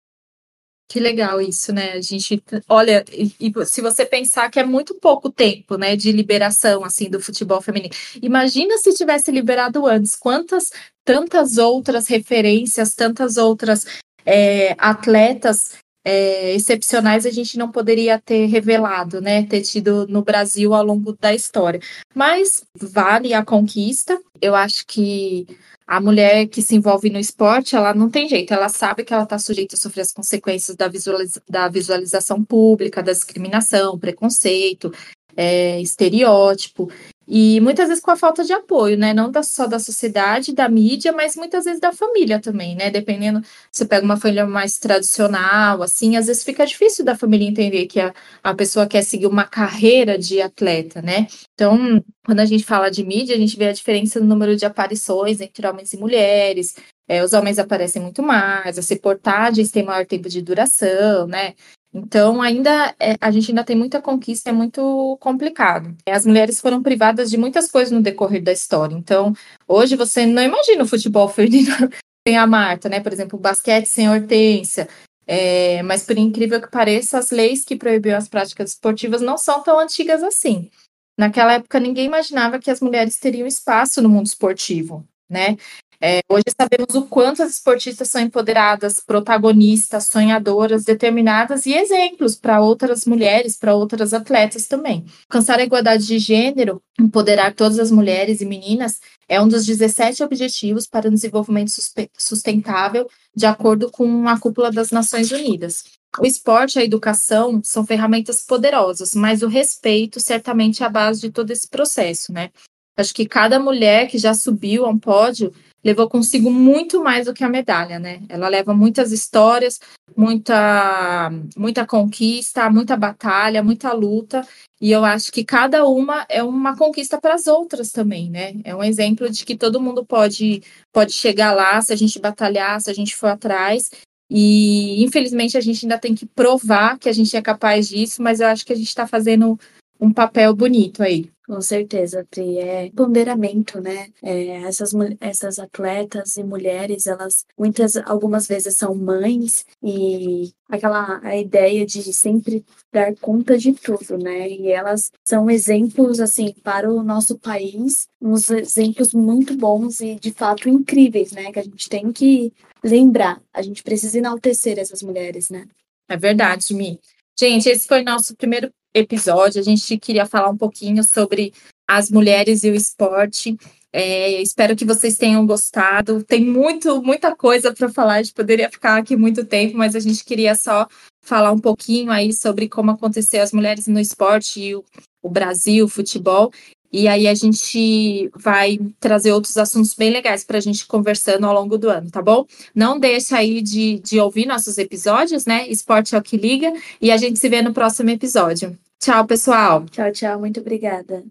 Que 0.88 1.00
legal 1.00 1.40
isso, 1.40 1.72
né? 1.72 1.92
A 1.94 2.00
gente 2.00 2.40
olha, 2.68 3.04
e, 3.10 3.32
e, 3.40 3.66
se 3.66 3.80
você 3.80 4.06
pensar 4.06 4.48
que 4.50 4.60
é 4.60 4.64
muito 4.64 4.94
pouco 4.94 5.30
tempo, 5.30 5.76
né, 5.76 5.96
de 5.96 6.12
liberação 6.12 6.84
assim 6.84 7.10
do 7.10 7.20
futebol 7.20 7.60
feminino. 7.60 7.92
Imagina 8.22 8.78
se 8.78 8.94
tivesse 8.94 9.32
liberado 9.32 9.86
antes, 9.86 10.14
quantas 10.14 10.70
tantas 11.04 11.58
outras 11.58 12.06
referências, 12.08 12.94
tantas 12.94 13.36
outras 13.36 13.86
é, 14.24 14.74
atletas 14.78 15.72
é, 16.08 16.54
excepcionais 16.54 17.26
a 17.26 17.30
gente 17.30 17.58
não 17.58 17.68
poderia 17.68 18.16
ter 18.20 18.46
revelado, 18.46 19.20
né? 19.20 19.44
Ter 19.44 19.62
tido 19.62 20.06
no 20.06 20.22
Brasil 20.22 20.72
ao 20.72 20.84
longo 20.84 21.12
da 21.20 21.34
história. 21.34 21.80
Mas 22.14 22.64
vale 22.80 23.34
a 23.34 23.44
conquista. 23.44 24.16
Eu 24.40 24.54
acho 24.54 24.86
que 24.86 25.48
a 25.84 26.00
mulher 26.00 26.46
que 26.46 26.62
se 26.62 26.76
envolve 26.76 27.10
no 27.10 27.18
esporte, 27.18 27.74
ela 27.74 27.92
não 27.92 28.08
tem 28.08 28.28
jeito, 28.28 28.54
ela 28.54 28.68
sabe 28.68 29.02
que 29.02 29.12
ela 29.12 29.24
está 29.24 29.36
sujeita 29.36 29.74
a 29.74 29.78
sofrer 29.78 30.02
as 30.02 30.12
consequências 30.12 30.76
da, 30.76 30.86
visualiza 30.86 31.42
da 31.48 31.68
visualização 31.68 32.44
pública, 32.44 33.02
da 33.02 33.12
discriminação, 33.12 33.98
preconceito, 33.98 34.92
é, 35.36 35.80
estereótipo, 35.80 36.88
e 37.28 37.60
muitas 37.60 37.88
vezes 37.88 38.02
com 38.02 38.10
a 38.12 38.16
falta 38.16 38.44
de 38.44 38.52
apoio, 38.52 38.96
né? 38.96 39.12
Não 39.12 39.30
da, 39.30 39.42
só 39.42 39.66
da 39.66 39.78
sociedade, 39.78 40.54
da 40.54 40.68
mídia, 40.68 41.12
mas 41.12 41.34
muitas 41.34 41.64
vezes 41.64 41.80
da 41.80 41.92
família 41.92 42.40
também, 42.40 42.76
né? 42.76 42.90
Dependendo, 42.90 43.42
você 43.70 43.84
pega 43.84 44.04
uma 44.04 44.16
família 44.16 44.46
mais 44.46 44.78
tradicional, 44.78 45.82
assim, 45.82 46.16
às 46.16 46.26
vezes 46.26 46.44
fica 46.44 46.64
difícil 46.64 47.04
da 47.04 47.16
família 47.16 47.48
entender 47.48 47.86
que 47.86 47.98
a, 47.98 48.14
a 48.42 48.54
pessoa 48.54 48.86
quer 48.86 49.02
seguir 49.02 49.26
uma 49.26 49.44
carreira 49.44 50.16
de 50.16 50.40
atleta, 50.40 51.02
né? 51.02 51.26
Então, 51.54 52.02
quando 52.24 52.40
a 52.40 52.44
gente 52.44 52.64
fala 52.64 52.90
de 52.90 53.04
mídia, 53.04 53.34
a 53.34 53.38
gente 53.38 53.56
vê 53.56 53.68
a 53.68 53.72
diferença 53.72 54.20
no 54.20 54.26
número 54.26 54.56
de 54.56 54.64
aparições 54.64 55.40
entre 55.40 55.66
homens 55.66 55.92
e 55.92 55.96
mulheres. 55.98 56.74
É, 57.08 57.22
os 57.24 57.32
homens 57.32 57.58
aparecem 57.58 58.02
muito 58.02 58.22
mais, 58.22 58.78
as 58.78 58.88
reportagens 58.88 59.70
têm 59.70 59.84
maior 59.84 60.06
tempo 60.06 60.28
de 60.28 60.42
duração, 60.42 61.26
né? 61.26 61.54
Então, 61.98 62.42
ainda 62.42 62.94
é, 63.00 63.16
a 63.18 63.30
gente 63.30 63.50
ainda 63.50 63.64
tem 63.64 63.74
muita 63.74 64.02
conquista, 64.02 64.50
é 64.50 64.52
muito 64.52 65.16
complicado. 65.18 65.96
As 66.06 66.26
mulheres 66.26 66.60
foram 66.60 66.82
privadas 66.82 67.30
de 67.30 67.38
muitas 67.38 67.70
coisas 67.70 67.90
no 67.90 68.02
decorrer 68.02 68.42
da 68.42 68.52
história. 68.52 68.94
Então, 68.94 69.32
hoje 69.66 69.96
você 69.96 70.26
não 70.26 70.42
imagina 70.42 70.84
o 70.84 70.86
futebol 70.86 71.26
feminino 71.32 71.88
sem 72.28 72.36
a 72.36 72.46
Marta, 72.46 72.90
né? 72.90 73.00
Por 73.00 73.14
exemplo, 73.14 73.38
o 73.38 73.40
basquete 73.40 73.86
sem 73.86 74.08
a 74.08 74.12
Hortência. 74.12 74.86
É, 75.26 75.82
mas, 75.84 76.04
por 76.04 76.18
incrível 76.18 76.60
que 76.60 76.70
pareça, 76.70 77.18
as 77.18 77.30
leis 77.30 77.64
que 77.64 77.74
proibiam 77.74 78.18
as 78.18 78.28
práticas 78.28 78.72
esportivas 78.72 79.22
não 79.22 79.38
são 79.38 79.62
tão 79.62 79.80
antigas 79.80 80.22
assim. 80.22 80.70
Naquela 81.18 81.54
época, 81.54 81.80
ninguém 81.80 82.04
imaginava 82.04 82.58
que 82.58 82.70
as 82.70 82.80
mulheres 82.82 83.18
teriam 83.18 83.46
espaço 83.46 84.02
no 84.02 84.08
mundo 84.10 84.26
esportivo, 84.26 85.02
né? 85.30 85.56
É, 86.00 86.20
hoje 86.28 86.44
sabemos 86.58 86.94
o 86.94 87.02
quanto 87.06 87.42
as 87.42 87.52
esportistas 87.52 88.10
são 88.10 88.20
empoderadas, 88.20 89.00
protagonistas, 89.00 90.08
sonhadoras, 90.08 90.84
determinadas 90.84 91.64
e 91.66 91.72
exemplos 91.72 92.36
para 92.36 92.60
outras 92.60 93.06
mulheres, 93.06 93.56
para 93.56 93.74
outras 93.74 94.12
atletas 94.12 94.66
também. 94.66 95.04
Alcançar 95.28 95.58
a 95.58 95.64
igualdade 95.64 96.06
de 96.06 96.18
gênero, 96.18 96.82
empoderar 97.00 97.54
todas 97.54 97.78
as 97.78 97.90
mulheres 97.90 98.40
e 98.40 98.46
meninas, 98.46 99.00
é 99.28 99.40
um 99.40 99.48
dos 99.48 99.64
17 99.64 100.22
objetivos 100.22 100.86
para 100.86 101.08
o 101.08 101.10
desenvolvimento 101.10 101.72
sustentável, 102.16 103.08
de 103.34 103.46
acordo 103.46 103.90
com 103.90 104.28
a 104.28 104.38
cúpula 104.38 104.70
das 104.70 104.90
Nações 104.90 105.30
Unidas. 105.30 105.84
O 106.18 106.26
esporte 106.26 106.76
e 106.76 106.80
a 106.80 106.84
educação 106.84 107.60
são 107.62 107.84
ferramentas 107.84 108.42
poderosas, 108.42 109.14
mas 109.14 109.42
o 109.42 109.48
respeito 109.48 110.20
certamente 110.20 110.82
é 110.82 110.86
a 110.86 110.90
base 110.90 111.20
de 111.20 111.30
todo 111.30 111.50
esse 111.50 111.68
processo, 111.68 112.32
né? 112.32 112.50
Acho 112.96 113.12
que 113.12 113.26
cada 113.26 113.60
mulher 113.60 114.08
que 114.08 114.16
já 114.16 114.32
subiu 114.32 114.86
a 114.86 114.88
um 114.88 114.98
pódio 114.98 115.52
levou 115.86 116.08
consigo 116.08 116.50
muito 116.50 117.00
mais 117.00 117.26
do 117.26 117.32
que 117.32 117.44
a 117.44 117.48
medalha, 117.48 118.00
né? 118.00 118.20
Ela 118.28 118.48
leva 118.48 118.74
muitas 118.74 119.12
histórias, 119.12 119.78
muita, 120.16 121.30
muita 121.56 121.86
conquista, 121.86 122.68
muita 122.68 122.96
batalha, 122.96 123.62
muita 123.62 123.92
luta, 123.92 124.44
e 124.80 124.90
eu 124.90 125.04
acho 125.04 125.30
que 125.30 125.44
cada 125.44 125.86
uma 125.86 126.26
é 126.28 126.42
uma 126.42 126.76
conquista 126.76 127.20
para 127.20 127.34
as 127.34 127.46
outras 127.46 127.92
também, 127.92 128.28
né? 128.28 128.54
É 128.64 128.74
um 128.74 128.82
exemplo 128.82 129.30
de 129.30 129.44
que 129.44 129.56
todo 129.56 129.80
mundo 129.80 130.04
pode, 130.04 130.60
pode 130.92 131.12
chegar 131.12 131.52
lá 131.52 131.80
se 131.80 131.92
a 131.92 131.96
gente 131.96 132.18
batalhar, 132.18 132.80
se 132.80 132.90
a 132.90 132.94
gente 132.94 133.14
for 133.14 133.28
atrás. 133.28 133.88
E 134.28 135.04
infelizmente 135.04 135.56
a 135.56 135.60
gente 135.60 135.84
ainda 135.84 135.98
tem 136.00 136.16
que 136.16 136.26
provar 136.26 136.98
que 136.98 137.08
a 137.08 137.12
gente 137.12 137.36
é 137.36 137.40
capaz 137.40 137.88
disso, 137.88 138.20
mas 138.20 138.40
eu 138.40 138.48
acho 138.48 138.66
que 138.66 138.72
a 138.72 138.76
gente 138.76 138.88
está 138.88 139.06
fazendo 139.06 139.56
um 140.00 140.12
papel 140.12 140.54
bonito 140.54 141.02
aí. 141.02 141.30
Com 141.46 141.60
certeza, 141.60 142.26
Pri. 142.28 142.58
É 142.58 142.90
ponderamento, 142.90 143.80
né? 143.80 144.08
É, 144.20 144.62
essas, 144.62 144.90
essas 145.20 145.60
atletas 145.60 146.36
e 146.36 146.42
mulheres, 146.42 147.06
elas 147.06 147.46
muitas, 147.56 147.96
algumas 147.98 148.48
vezes 148.48 148.76
são 148.76 148.96
mães 148.96 149.64
e 149.80 150.52
aquela 150.68 151.20
a 151.22 151.36
ideia 151.36 151.86
de 151.86 152.02
sempre 152.12 152.64
dar 152.92 153.14
conta 153.16 153.56
de 153.56 153.72
tudo, 153.74 154.18
né? 154.18 154.50
E 154.50 154.72
elas 154.72 155.12
são 155.24 155.48
exemplos, 155.48 156.18
assim, 156.18 156.52
para 156.64 156.92
o 156.92 157.02
nosso 157.04 157.38
país, 157.38 158.08
uns 158.20 158.50
exemplos 158.50 159.14
muito 159.14 159.56
bons 159.56 160.00
e 160.00 160.16
de 160.16 160.32
fato 160.32 160.68
incríveis, 160.68 161.30
né? 161.30 161.52
Que 161.52 161.60
a 161.60 161.64
gente 161.64 161.88
tem 161.88 162.12
que 162.12 162.52
lembrar. 162.82 163.40
A 163.54 163.62
gente 163.62 163.84
precisa 163.84 164.18
enaltecer 164.18 164.80
essas 164.80 165.00
mulheres, 165.00 165.48
né? 165.48 165.64
É 166.08 166.16
verdade, 166.16 166.74
Mi. 166.74 166.98
Gente, 167.38 167.68
esse 167.68 167.86
foi 167.86 168.02
nosso 168.02 168.34
primeiro 168.34 168.72
episódio. 168.98 169.60
A 169.60 169.64
gente 169.64 169.98
queria 169.98 170.26
falar 170.26 170.48
um 170.48 170.56
pouquinho 170.56 171.04
sobre 171.04 171.52
as 171.88 172.10
mulheres 172.10 172.64
e 172.64 172.70
o 172.70 172.74
esporte. 172.74 173.56
É, 173.92 174.42
espero 174.42 174.76
que 174.76 174.84
vocês 174.84 175.16
tenham 175.16 175.46
gostado. 175.46 176.22
Tem 176.22 176.44
muito, 176.44 177.02
muita 177.02 177.34
coisa 177.34 177.72
para 177.72 177.88
falar. 177.88 178.14
A 178.14 178.22
gente 178.22 178.34
poderia 178.34 178.70
ficar 178.70 178.96
aqui 178.96 179.16
muito 179.16 179.44
tempo, 179.44 179.76
mas 179.76 179.94
a 179.94 180.00
gente 180.00 180.24
queria 180.24 180.54
só 180.54 180.86
falar 181.22 181.52
um 181.52 181.58
pouquinho 181.58 182.10
aí 182.10 182.32
sobre 182.32 182.68
como 182.68 182.90
aconteceu 182.90 183.42
as 183.42 183.52
mulheres 183.52 183.86
no 183.86 184.00
esporte 184.00 184.60
e 184.60 184.74
o, 184.74 184.84
o 185.22 185.30
Brasil, 185.30 185.84
o 185.84 185.88
futebol. 185.88 186.52
E 186.92 187.08
aí 187.08 187.26
a 187.26 187.34
gente 187.34 188.30
vai 188.34 188.78
trazer 189.00 189.32
outros 189.32 189.56
assuntos 189.56 189.94
bem 189.94 190.10
legais 190.10 190.44
para 190.44 190.58
a 190.58 190.60
gente 190.60 190.86
conversando 190.86 191.46
ao 191.46 191.54
longo 191.54 191.76
do 191.76 191.90
ano, 191.90 192.10
tá 192.10 192.22
bom? 192.22 192.46
Não 192.74 192.98
deixa 192.98 193.38
aí 193.38 193.60
de, 193.60 193.98
de 193.98 194.20
ouvir 194.20 194.46
nossos 194.46 194.78
episódios, 194.78 195.44
né? 195.46 195.68
Esporte 195.68 196.14
é 196.14 196.18
o 196.18 196.22
que 196.22 196.36
liga. 196.36 196.72
E 197.00 197.10
a 197.10 197.16
gente 197.16 197.38
se 197.38 197.48
vê 197.48 197.60
no 197.60 197.72
próximo 197.72 198.10
episódio. 198.10 198.78
Tchau, 199.00 199.26
pessoal. 199.26 199.86
Tchau, 199.90 200.12
tchau. 200.12 200.38
Muito 200.38 200.60
obrigada. 200.60 201.24